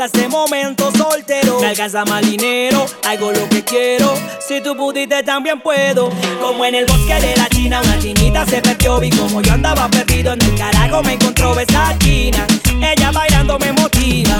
[0.07, 1.59] Me gusta este momento soltero.
[1.59, 4.13] Me alcanza más dinero, hago lo que quiero.
[4.39, 6.09] Si tú pudiste, también puedo.
[6.41, 8.99] Como en el bosque de la China, una chinita se perdió.
[8.99, 12.45] Vi como yo andaba perdido en el carajo, me encontró esa china.
[12.81, 14.37] Ella bailando me motiva.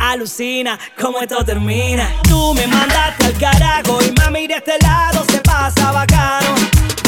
[0.00, 2.08] Alucina como esto termina.
[2.28, 6.54] Tú me mandaste al carajo y mami de este lado se pasa bacano.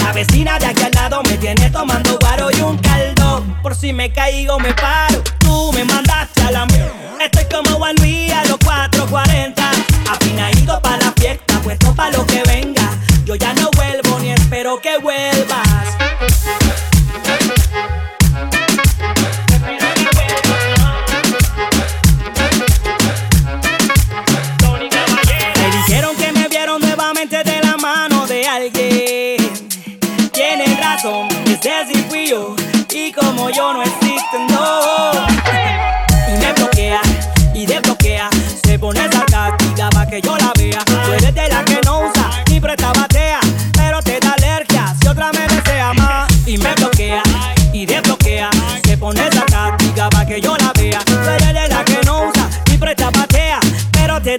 [0.05, 3.44] La vecina de aquí al lado me tiene tomando guaro y un caldo.
[3.62, 5.22] Por si me caigo me paro.
[5.38, 6.92] Tú me mandaste a la mierda.
[7.20, 9.70] Estoy como Juan Luis a los 440.
[10.11, 12.90] Afinadito para la fiesta, puesto para lo que venga.
[13.24, 15.70] Yo ya no vuelvo ni espero que vuelvas.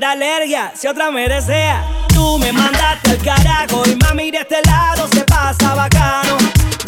[0.05, 1.83] alergia si otra me desea.
[2.07, 6.37] Tú me mandaste al carajo y mami de este lado se pasa bacano.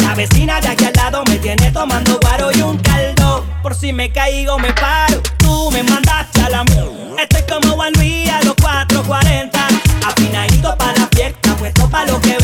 [0.02, 3.46] La vecina de aquí al lado me tiene tomando guaro y un caldo.
[3.62, 5.22] Por si me caigo me paro.
[5.38, 7.22] Tú me mandaste a la mierda.
[7.22, 9.52] Estoy como Juan Luis a los 4.40.
[10.08, 12.38] Afinadito para la fiesta, puesto para lo que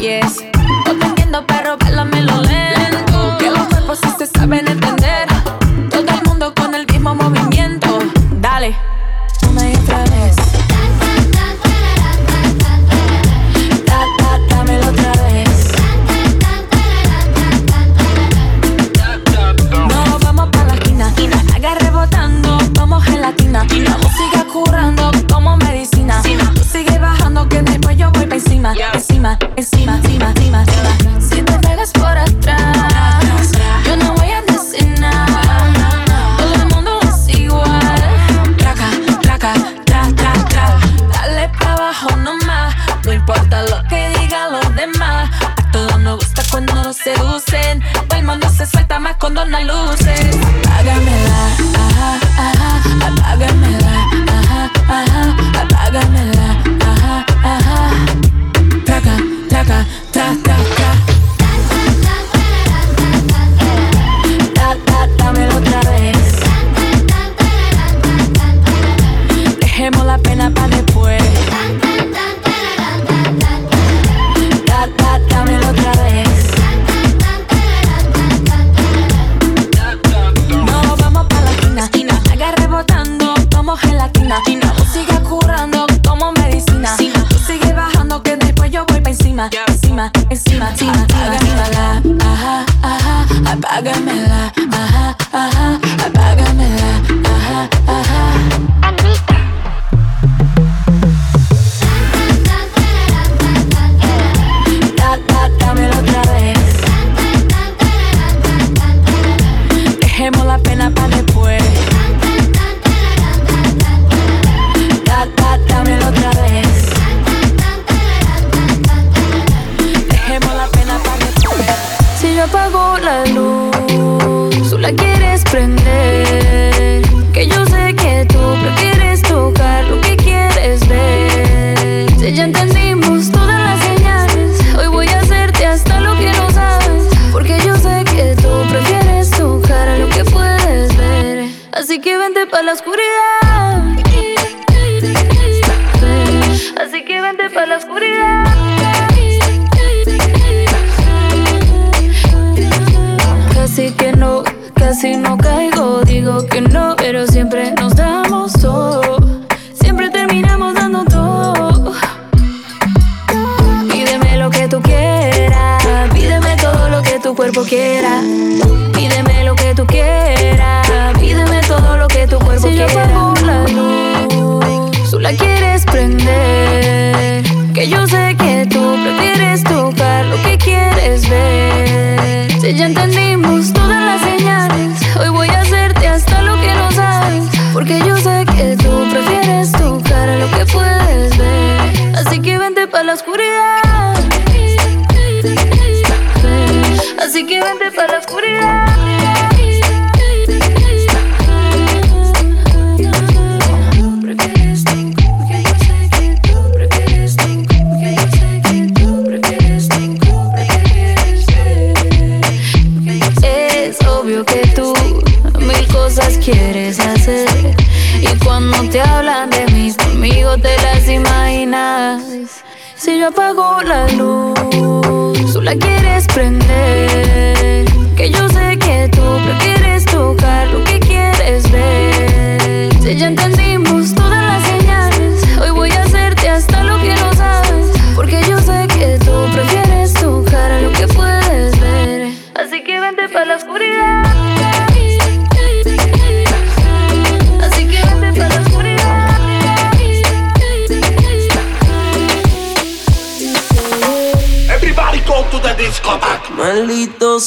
[0.00, 0.49] yes.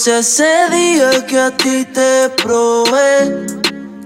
[0.03, 3.47] Sea ese día que a ti te probé.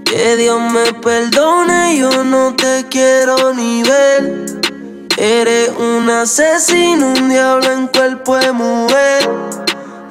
[0.04, 4.46] Que Dios me perdone, yo no te quiero ni ver.
[5.16, 9.28] Eres un asesino, un diablo en cuerpo de mujer.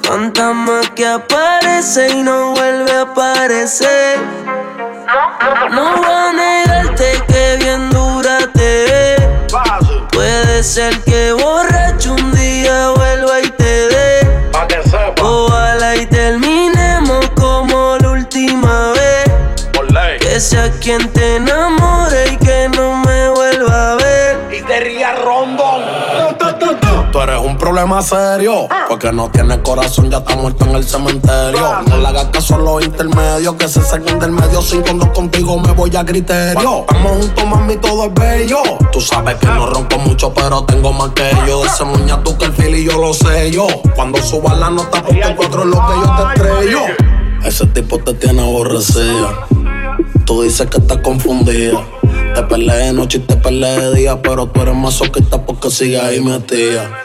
[0.04, 4.20] Fantasma que aparece y no vuelve a aparecer.
[5.72, 9.54] No voy a negarte que bien dura te ves.
[10.12, 11.77] Puede ser que borracho
[20.38, 24.56] Que sea quien te enamore y que no me vuelva a ver.
[24.56, 25.82] Y te ría rondón.
[27.12, 28.68] Tú eres un problema serio.
[28.88, 31.82] Porque no tienes corazón, ya está muerto en el cementerio.
[31.88, 33.56] No le hagas caso a los intermedios.
[33.56, 34.62] Que se saquen del medio.
[34.62, 36.82] Sin cuando contigo me voy a criterio.
[36.82, 38.62] Estamos juntos, mami, todo es bello.
[38.92, 41.64] Tú sabes que no ronco mucho, pero tengo más que yo.
[41.64, 43.66] De ese muña tú que el fili yo lo sé yo.
[43.96, 46.82] Cuando subas la nota, porque es lo que yo te estrello.
[47.44, 49.48] Ese tipo te tiene aborrecida.
[50.28, 51.88] Tú dices que estás confundida.
[52.36, 56.04] Te peleé de noche y te peleé de día, pero tú eres masoquista porque sigues
[56.04, 57.02] ahí metida.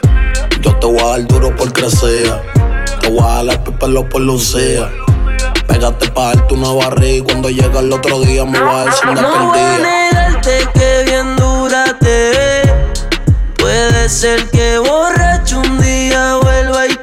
[0.59, 2.41] Yo te voy a dar duro por crecer.
[2.99, 4.91] Te voy a dar pelo por lucía.
[5.69, 9.05] Pégate pa' darte una barriga y cuando llega el otro día me voy a decir
[9.13, 12.71] No voy a negarte que bien dura te ves.
[13.57, 16.95] Puede ser que borracho un día vuelva y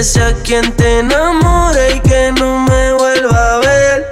[0.00, 4.06] Que sea quien te enamore y que no me vuelva a ver.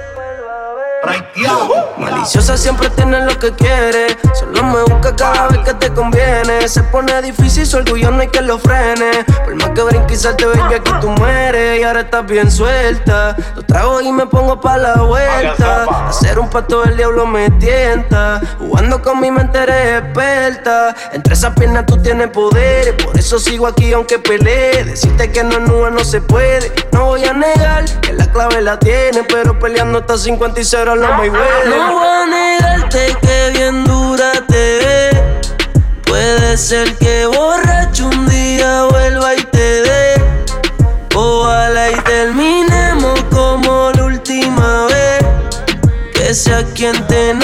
[1.97, 4.15] Maliciosa siempre tiene lo que quiere.
[4.59, 6.67] Solo me busca cada vez que te conviene.
[6.67, 9.23] Se pone difícil, su orgullo no hay que lo frene.
[9.45, 11.79] Por más que brinque y salte, baby, aquí tú mueres.
[11.79, 13.37] Y ahora estás bien suelta.
[13.55, 15.85] Lo trago y me pongo pa' la vuelta.
[16.09, 18.41] Hacer un pato del diablo me tienta.
[18.59, 20.93] Jugando con mi mente eres experta.
[21.13, 22.97] Entre esas piernas tú tienes poder.
[22.97, 24.83] Por eso sigo aquí aunque pelee.
[24.83, 26.69] Decirte que no es nube no se puede.
[26.91, 29.23] No voy a negar que la clave la tiene.
[29.23, 31.77] Pero peleando hasta 50 y 0 no me huele.
[31.77, 33.85] No voy a negarte que bien
[36.05, 40.13] Puede ser que borracho un día vuelva y te dé.
[41.15, 45.19] Ojalá y terminemos como la última vez.
[46.15, 47.35] Que sea quien te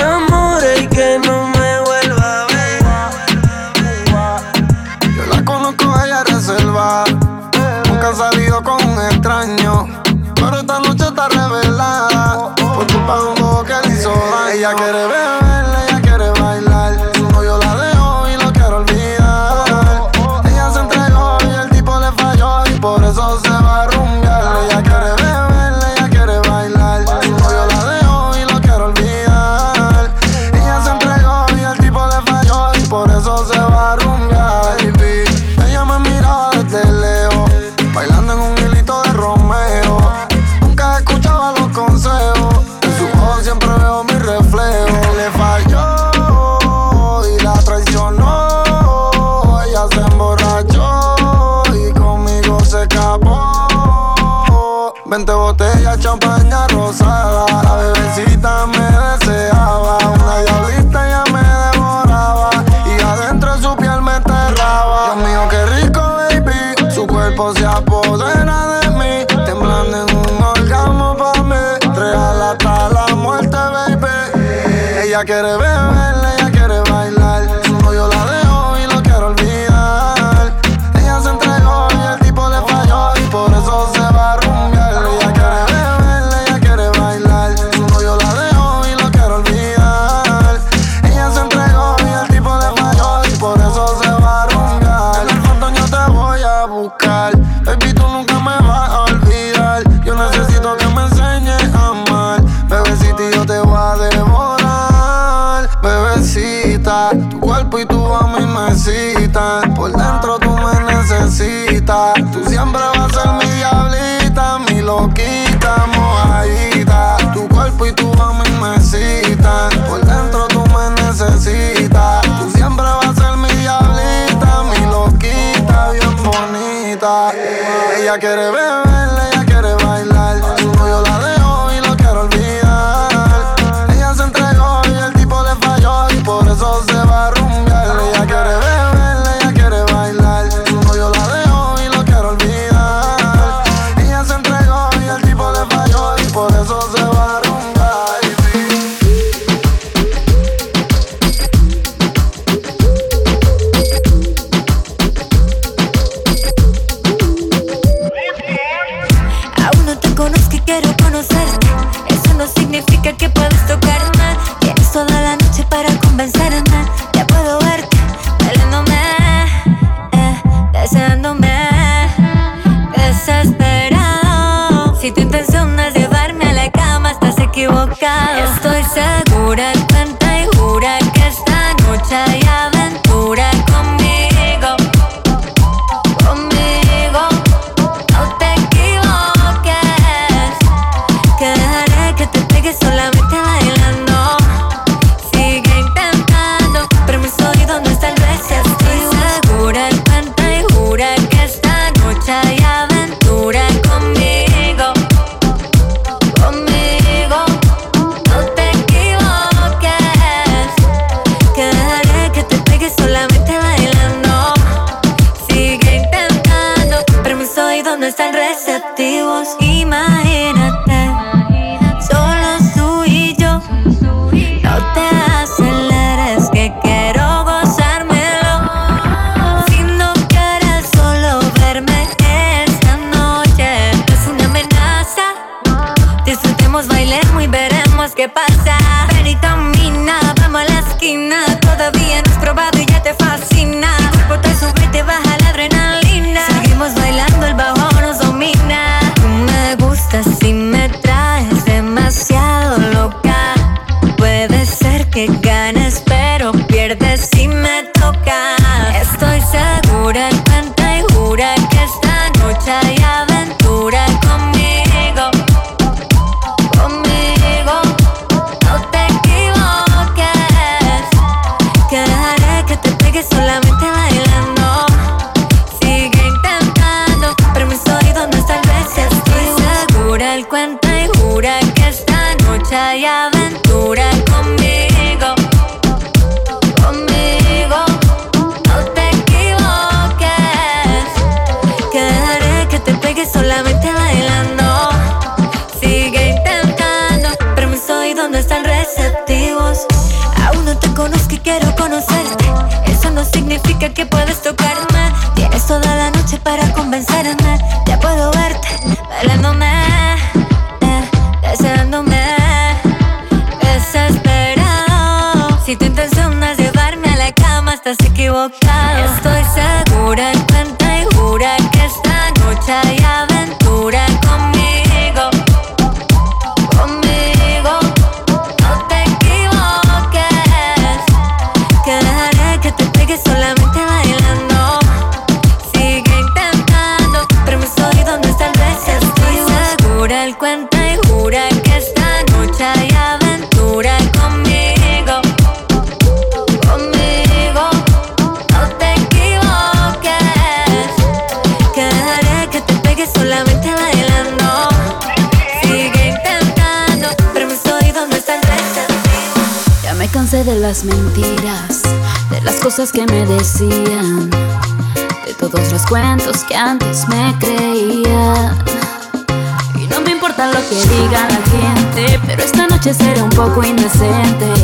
[373.55, 374.54] poco indecente.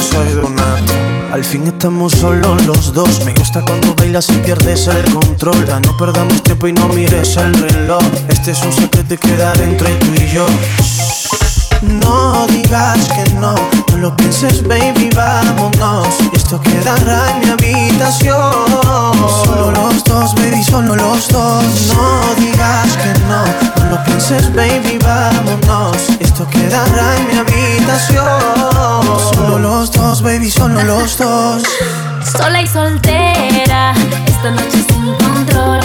[0.00, 0.92] eres algo nato.
[1.32, 3.24] Al fin estamos solos los dos.
[3.24, 5.66] Me gusta cuando bailas y pierdes el control.
[5.66, 8.02] Ya no perdamos tiempo y no mires el reloj.
[8.28, 10.46] Este es un secreto que queda entre tú y yo.
[11.82, 13.54] No digas que no
[14.00, 16.08] lo pienses, baby, vámonos.
[16.32, 18.52] Esto quedará en mi habitación.
[19.44, 21.64] Solo los dos, baby, solo los dos.
[21.88, 23.44] No digas que no,
[23.84, 25.96] no lo pienses, baby, vámonos.
[26.18, 28.24] Esto quedará en mi habitación.
[29.34, 31.62] Solo los dos, baby, solo los dos.
[32.24, 33.92] Sola y soltera,
[34.26, 35.80] esta noche sin control.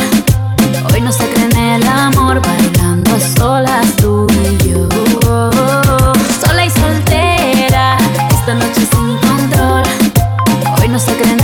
[0.94, 4.15] Hoy no se cree en el amor, bailando solas tú
[10.96, 11.35] no se creen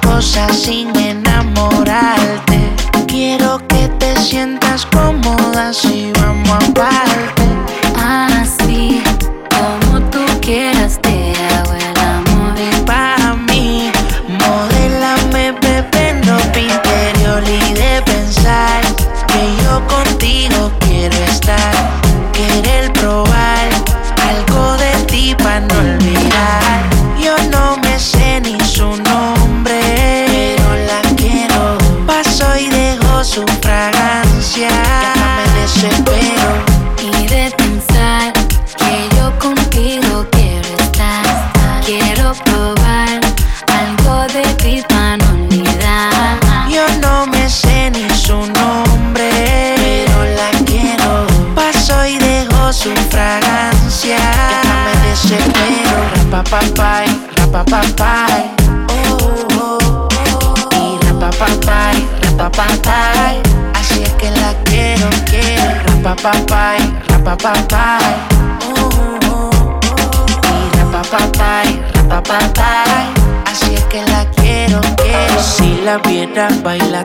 [0.00, 0.92] 不小心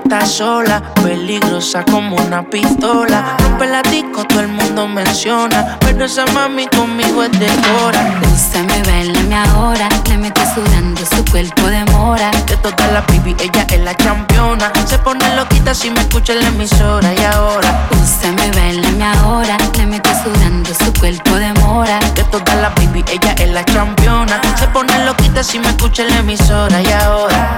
[0.04, 0.82] está sola.
[1.04, 3.36] Peligrosa como una pistola.
[3.40, 5.78] Rompe la disco, todo el mundo menciona.
[5.80, 7.50] Pero esa mami conmigo es de
[7.82, 8.20] hora.
[8.34, 9.88] Úsame, bailame ahora.
[10.08, 12.32] Le meto sudando su cuerpo de mora.
[12.48, 14.72] De todas las baby, ella es la campeona.
[14.86, 17.14] Se pone loquita si me escucha en la emisora.
[17.14, 19.58] Y ahora, Úsame, bailame ahora.
[19.78, 22.00] Le meto sudando su cuerpo de mora.
[22.16, 24.40] de todas las baby, ella es la campeona.
[24.58, 26.82] Se pone loquita si me escucha en la emisora.
[26.82, 27.58] Y ahora,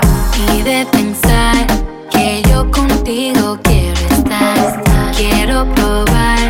[0.54, 1.93] Y de pensar
[2.24, 4.82] que yo contigo quiero estar.
[5.16, 6.50] Quiero probar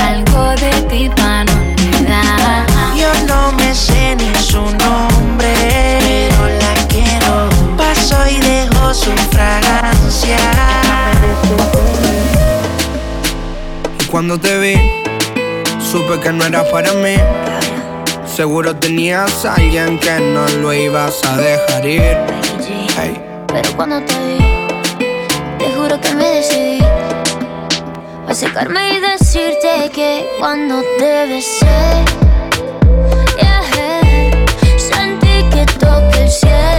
[0.00, 2.66] algo de ti para no olvidar.
[2.96, 5.52] yo no me sé ni su nombre,
[6.06, 7.48] pero la quiero.
[7.76, 10.38] Paso y dejo su fragancia.
[14.00, 14.74] Y cuando te vi,
[15.78, 17.16] supe que no era para mí.
[18.26, 22.16] Seguro tenías a alguien que no lo ibas a dejar ir.
[22.96, 23.20] Hey.
[23.46, 24.61] Pero cuando te vi,
[25.62, 31.66] te juro que me decidí a acercarme y decirte que cuando te besé,
[33.38, 33.62] yeah,
[34.76, 36.71] sentí que toqué el cielo.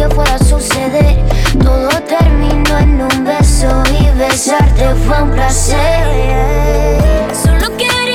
[0.00, 1.18] Que fuera a suceder.
[1.62, 6.06] Todo terminó en un beso y besarte fue un placer.
[7.34, 8.09] Solo quería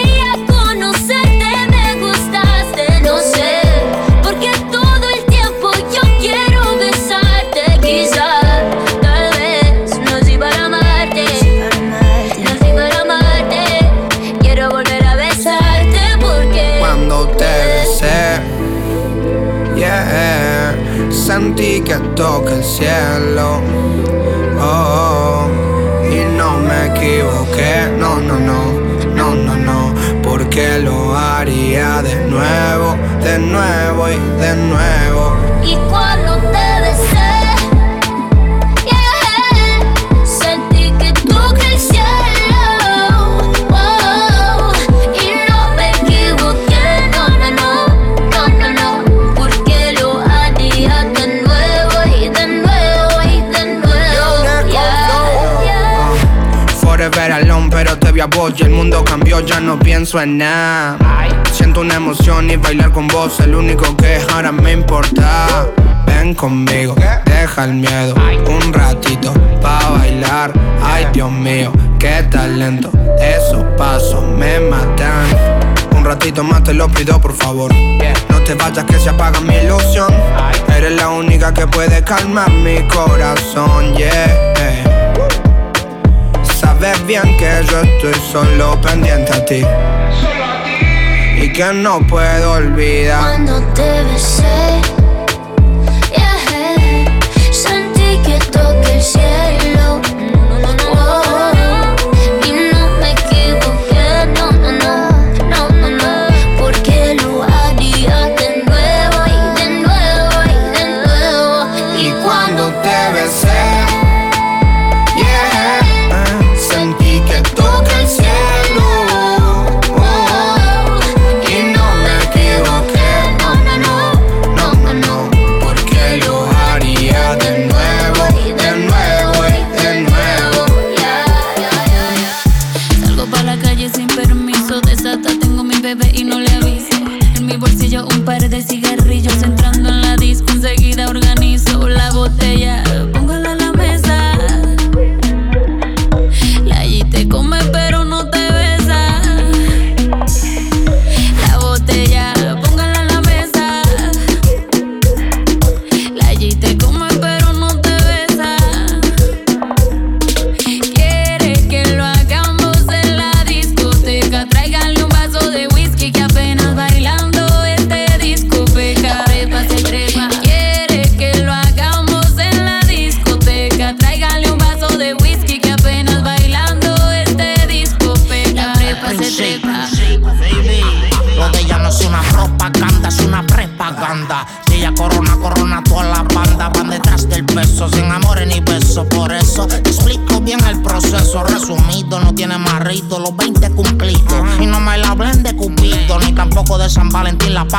[58.57, 60.97] y el mundo cambió, ya no pienso en nada.
[61.51, 65.67] Siento una emoción y bailar con vos, el único que ahora me importa.
[66.05, 66.95] Ven conmigo,
[67.25, 68.15] deja el miedo,
[68.47, 70.53] un ratito pa' bailar.
[70.83, 75.27] Ay, Dios mío, qué talento, esos pasos me matan.
[75.95, 77.73] Un ratito más te lo pido, por favor.
[78.29, 80.13] No te vayas que se apaga mi ilusión.
[80.75, 85.04] Eres la única que puede calmar mi corazón, yeah.
[86.79, 89.65] Sabes bien que yo estoy solo pendiente a ti.
[91.41, 93.21] Y que no puedo olvidar.
[93.21, 94.81] Cuando te besé,
[96.11, 97.19] yeah,
[97.51, 99.64] sentí que toqué el cielo.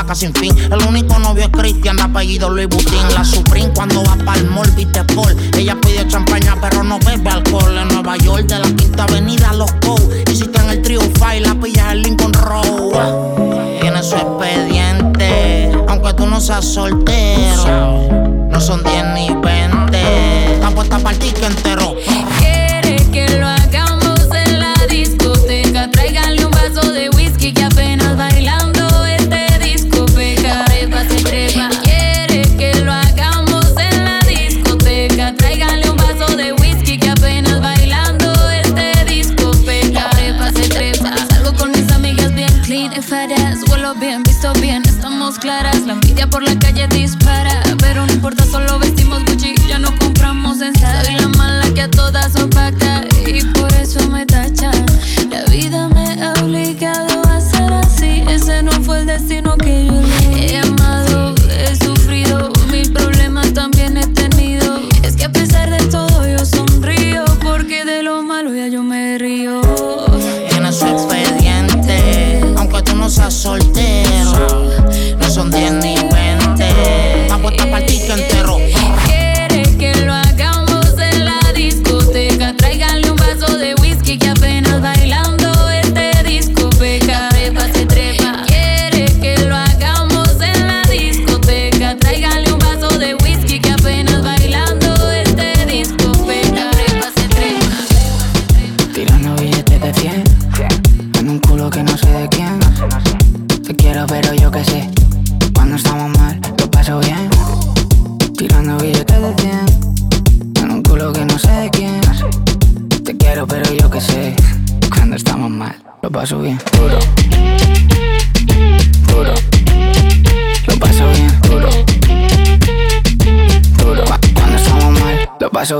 [0.09, 3.03] El único novio es Cristian, apellido Luis Butín.
[3.13, 5.37] La Supreme cuando va para el mall, viste Paul.
[5.57, 7.77] Ella pide champaña, pero no bebe alcohol.
[7.77, 9.97] En Nueva York, de la Quinta Avenida, los Co.
[10.31, 13.81] Hiciste el Triufa y la pillas el Lincoln Road.
[13.81, 18.09] Tiene su expediente, aunque tú no seas soltero.
[18.49, 20.55] No son 10 ni 20.
[20.55, 21.97] Está puesta para el ticket entero.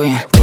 [0.05, 0.36] showing.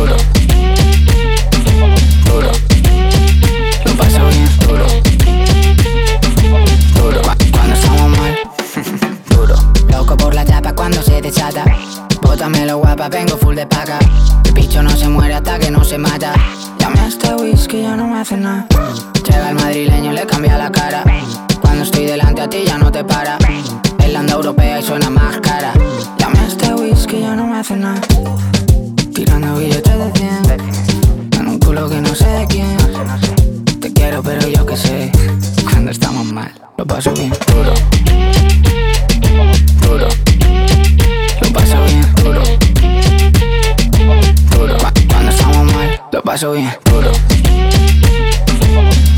[46.44, 46.70] paso bien.
[46.86, 47.12] Duro.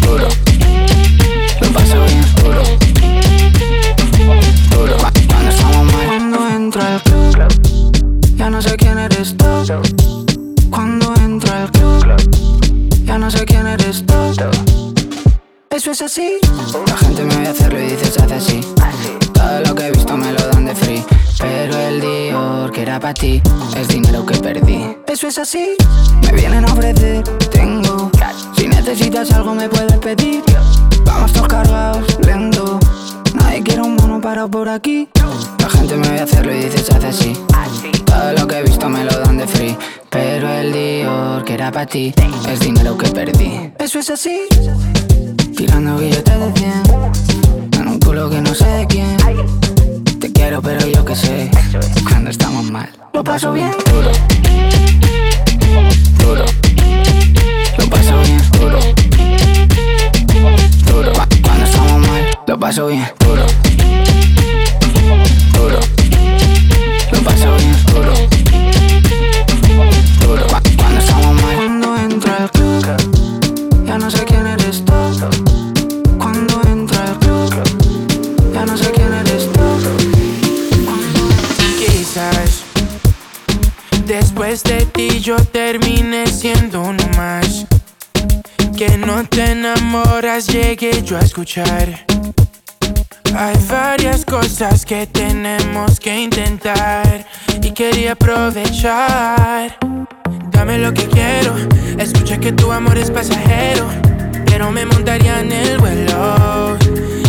[0.01, 0.27] Duro.
[1.59, 2.25] Lo paso bien.
[2.35, 2.63] Duro.
[4.69, 4.97] Duro.
[5.27, 6.07] Cuando estamos mal.
[6.07, 9.45] Cuando entro al club, ya no sé quién eres tú.
[10.69, 14.13] Cuando entro al club, ya no sé quién eres tú.
[15.71, 16.37] Eso es así.
[16.87, 18.61] La gente me ve hacerlo y dice se hace así.
[19.33, 21.03] Todo lo que he visto me lo dan de free.
[21.39, 23.41] Pero el Dior que era para ti
[23.75, 24.95] es dinero que perdí.
[25.07, 25.75] Eso es así.
[35.59, 37.33] La gente me ve hacerlo y dice se hace así.
[38.05, 39.77] Todo lo que he visto me lo dan de free.
[40.09, 42.13] Pero el Dior que era para ti
[42.49, 43.71] es dinero que perdí.
[43.79, 44.41] Eso es así.
[45.57, 49.17] Tirando billetes de 100 en un culo que no sé de quién.
[50.19, 51.51] Te quiero, pero yo qué sé.
[52.07, 53.71] Cuando estamos mal, lo paso bien.
[53.91, 54.11] Duro,
[56.19, 56.45] duro.
[57.77, 58.79] Lo paso bien, duro.
[60.85, 61.13] Duro.
[61.43, 63.05] Cuando estamos mal, lo paso bien.
[63.19, 63.64] Duro.
[90.35, 92.05] Cosas llegué yo a escuchar.
[93.33, 97.25] Hay varias cosas que tenemos que intentar
[97.61, 99.77] y quería aprovechar.
[100.51, 101.55] Dame lo que quiero,
[101.97, 103.87] escucha que tu amor es pasajero,
[104.45, 106.77] pero me montaría en el vuelo.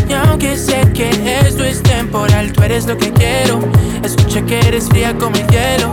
[0.09, 1.11] Y aunque sé que
[1.47, 3.61] esto es temporal, tú eres lo que quiero.
[4.03, 5.93] Escucha que eres fría como el hielo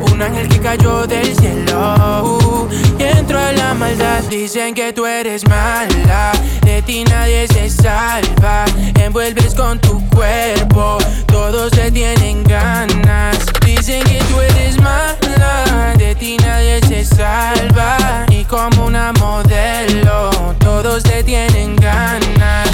[0.00, 4.22] un ángel que cayó del cielo y entró a la maldad.
[4.30, 6.32] Dicen que tú eres mala,
[6.62, 8.64] de ti nadie se salva.
[8.98, 13.38] Envuelves con tu cuerpo, todos te tienen ganas.
[13.64, 18.26] Dicen que tú eres mala, de ti nadie se salva.
[18.30, 22.68] Y como una modelo, todos te tienen ganas.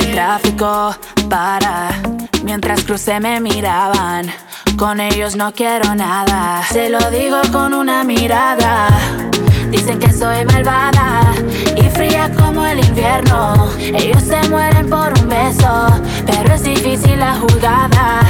[0.00, 0.96] El tráfico
[1.28, 1.90] para
[2.44, 4.32] mientras crucé me miraban.
[4.78, 6.62] Con ellos no quiero nada.
[6.70, 8.86] Se lo digo con una mirada.
[9.72, 11.32] Dicen que soy malvada
[11.76, 13.68] y fría como el invierno.
[13.80, 15.88] Ellos se mueren por un beso,
[16.24, 18.20] pero es difícil la jugada.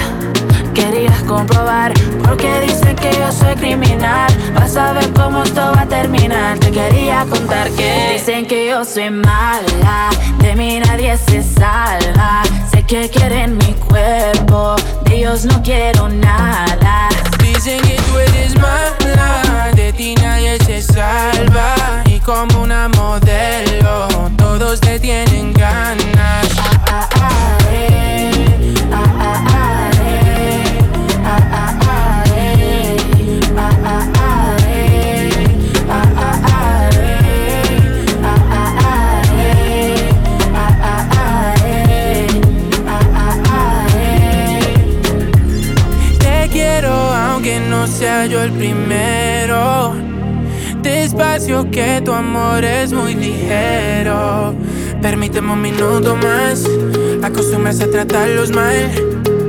[0.78, 1.92] Querías comprobar
[2.22, 4.30] porque dicen que yo soy criminal.
[4.54, 6.56] Vas a ver cómo esto va a terminar.
[6.60, 10.10] Te quería contar que dicen que yo soy mala.
[10.38, 12.44] De mí nadie se salva.
[12.70, 14.76] Sé que quieren mi cuerpo.
[15.04, 17.08] De ellos no quiero nada.
[17.42, 19.72] Dicen que tú eres mala.
[19.74, 22.04] De ti nadie se salva.
[22.06, 26.77] Y como una modelo, todos te tienen ganas.
[48.42, 49.94] El primero.
[50.82, 54.54] Despacio que tu amor es muy ligero.
[55.02, 56.64] Permíteme un minuto más.
[57.22, 58.90] Acostumbras a tratarlos mal.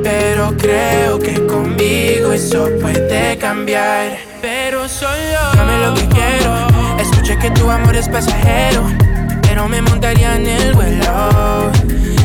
[0.04, 4.18] Pero creo que conmigo eso puede cambiar.
[4.42, 5.12] Pero solo
[5.56, 6.68] dame lo que quiero.
[7.00, 8.84] Escuché que tu amor es pasajero.
[9.42, 11.72] Pero me montaría en el vuelo.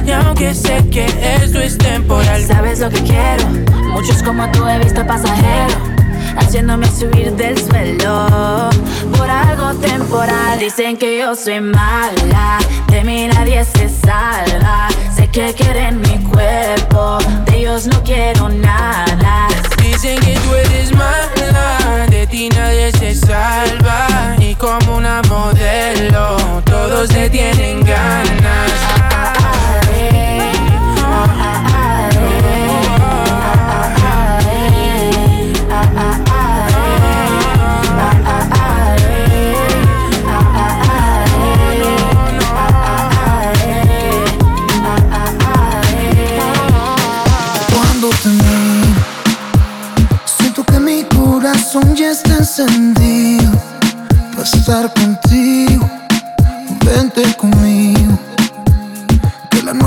[0.07, 1.07] Y aunque sé que
[1.43, 3.49] esto es temporal, sabes lo que quiero.
[3.93, 5.94] Muchos como tú he visto pasajero.
[6.37, 8.71] Haciéndome subir del suelo
[9.17, 10.59] por algo temporal.
[10.59, 12.59] Dicen que yo soy mala,
[12.89, 14.89] de mí nadie se salva.
[15.15, 19.49] Sé que quieren mi cuerpo, de ellos no quiero nada.
[19.83, 24.37] Dicen que tú eres mala, de ti nadie se salva.
[24.39, 29.04] Y como una modelo, todos te tienen ganas.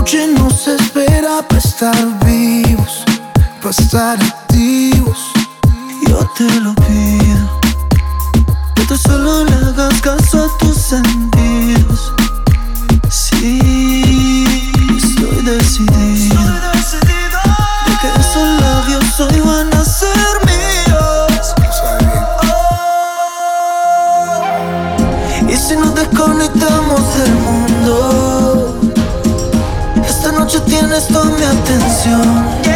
[0.08, 3.04] Noche nos espera para estar vivos,
[3.60, 5.18] para estar activos.
[6.08, 7.60] Yo te lo pido,
[8.74, 11.67] que tú solo le hagas caso a tus sentidos.
[31.50, 32.67] Atención.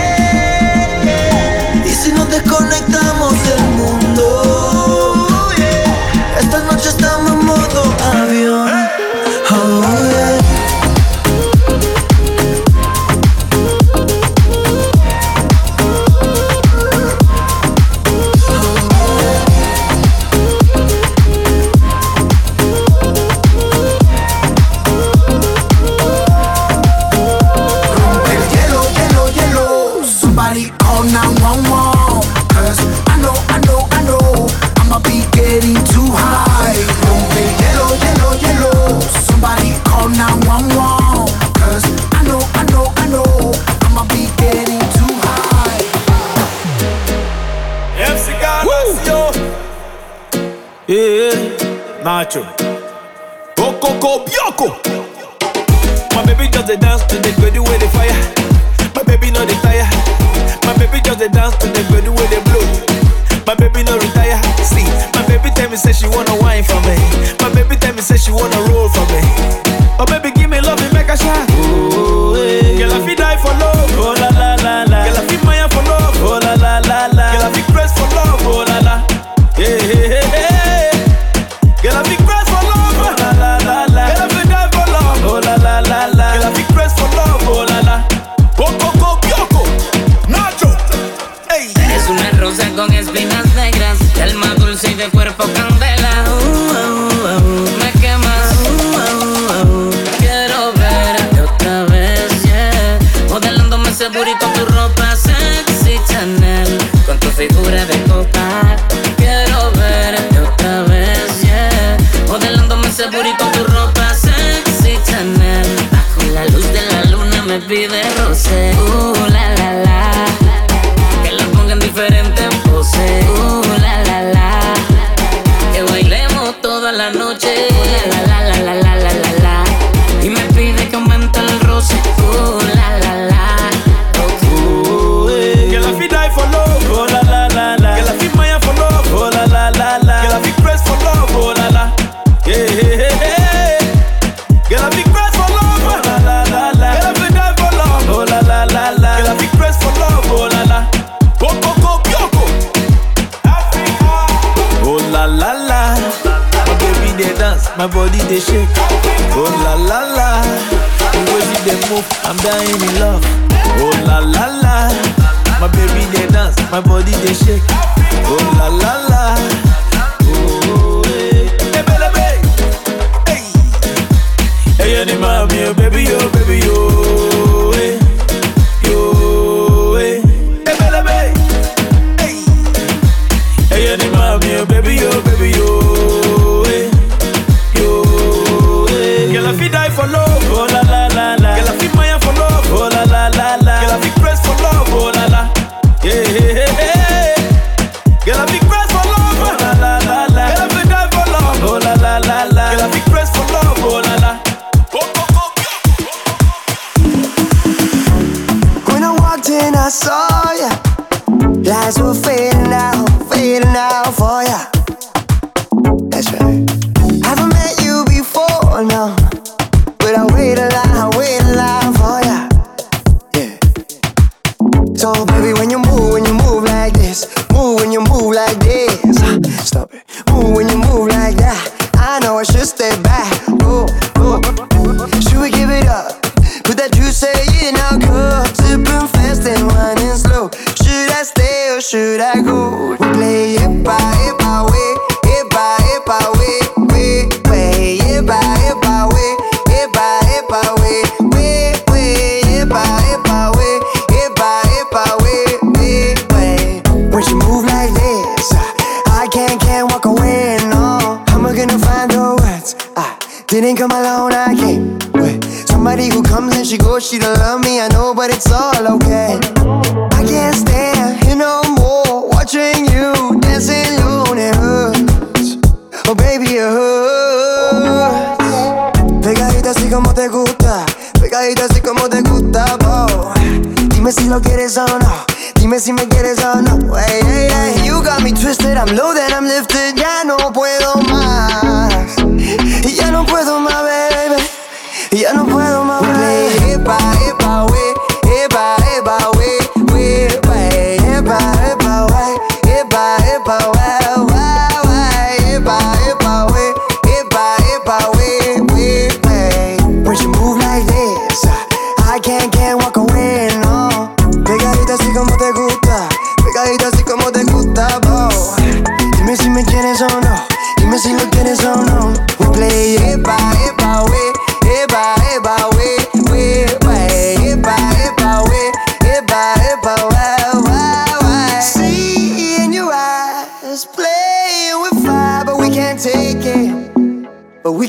[52.32, 52.61] to me.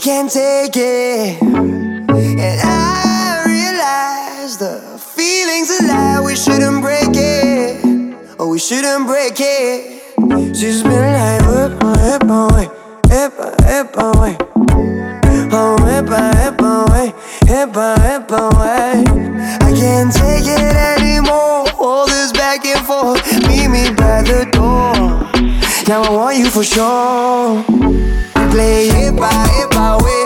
[0.02, 1.40] can't take it.
[1.40, 6.20] And I realize the feeling's a lie.
[6.20, 8.34] We shouldn't break it.
[8.36, 10.02] Oh, we shouldn't break it.
[10.56, 12.66] She's been like, whip my hip away,
[13.08, 14.36] hip On away.
[15.54, 17.14] on, hip on, away,
[17.76, 18.54] on, hip on.
[19.62, 21.70] I can't take it anymore.
[21.78, 23.22] All this back and forth.
[23.46, 24.94] Meet me by the door.
[25.86, 28.11] Now I want you for sure
[28.52, 30.21] play it by it by way.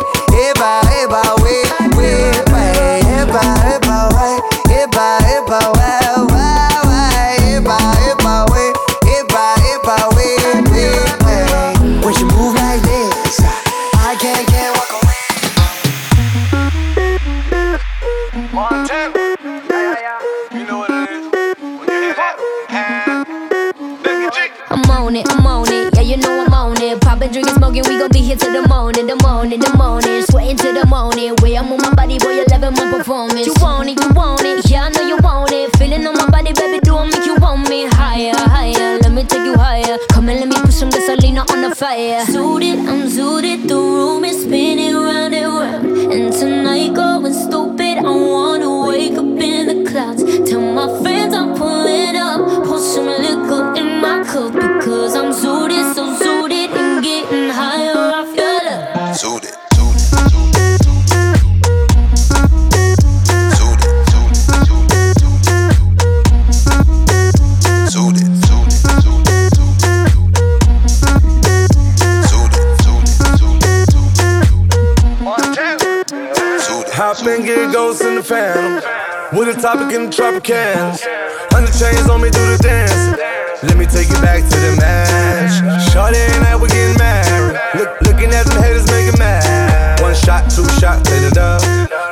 [80.47, 81.03] cans.
[81.51, 83.19] Hundred chains on me, do the dance.
[83.67, 85.59] Let me take you back to the match.
[85.91, 87.59] Shawty and I, we getting married.
[87.75, 90.01] Look, looking at them haters, making mad.
[90.01, 91.61] One shot, two shot, hit it up.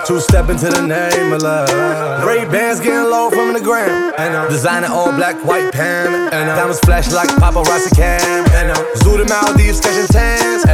[0.05, 2.27] Two step into the name of love.
[2.27, 4.11] Ray Bans getting low from the gram.
[4.51, 6.31] Designer all black, white pan.
[6.33, 8.45] Diamonds flash like paparazzi cam.
[8.99, 10.67] Zoo the Maldives, catching tans.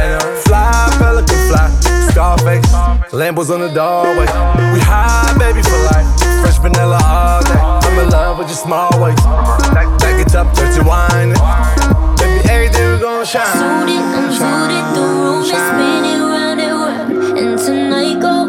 [0.47, 1.69] Fly, pelican fly.
[2.09, 2.65] Scarface.
[3.13, 4.25] Lambos on the doorway.
[4.73, 6.20] We high, baby, for life.
[6.61, 7.57] Vanilla all day.
[7.57, 9.23] I'm in love with your small waist.
[9.73, 9.87] Back,
[10.19, 11.33] it up, dirty wine.
[12.17, 13.45] Baby, everything we gon' shine.
[13.57, 17.37] Suited, I'm suited, the room is spinning round and round.
[17.39, 18.40] And tonight going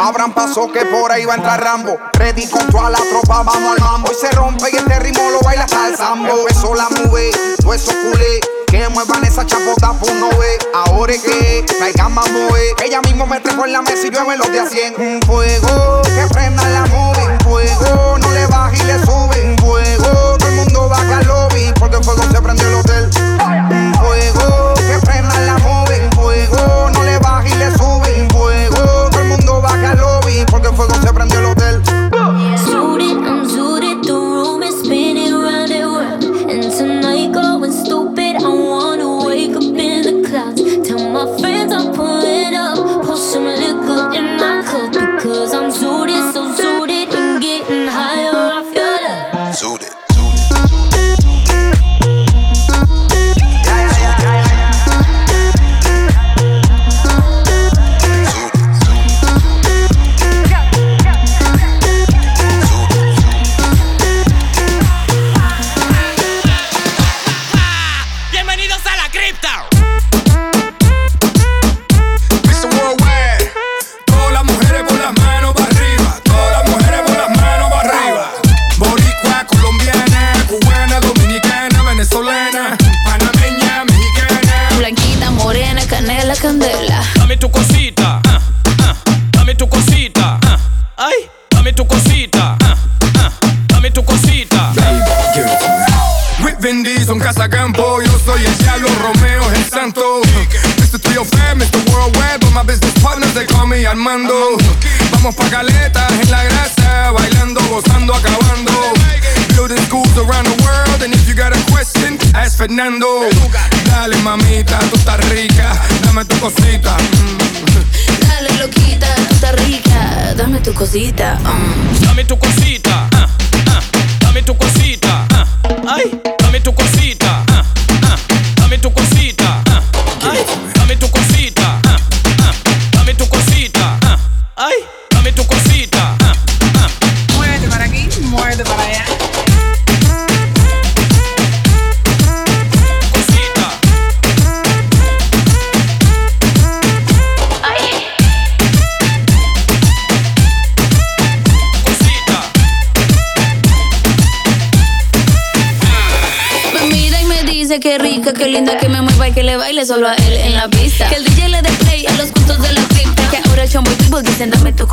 [0.00, 1.98] Abran paso que por ahí va a entrar Rambo.
[2.12, 4.12] Ready con toda la tropa, vamos al mambo.
[4.12, 6.28] Y se rompe y este ritmo lo baila hasta el sambo.
[6.38, 8.38] Empezó la move, todo eso culé.
[8.68, 10.56] Que muevan esa chapota, pues no ve.
[10.72, 12.76] Ahora es que traigan más mover.
[12.84, 14.94] Ella mismo me trepo en la mesa y llueve los de a 100.
[14.98, 17.26] Un fuego, que prenda la movie.
[17.26, 19.50] Un fuego, no le baja y le sube.
[19.50, 21.72] Un fuego, todo el mundo baja al lobby.
[21.76, 23.10] Porque el fuego se prendió el hotel.
[23.70, 24.67] Un fuego,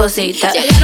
[0.06, 0.75] cosita.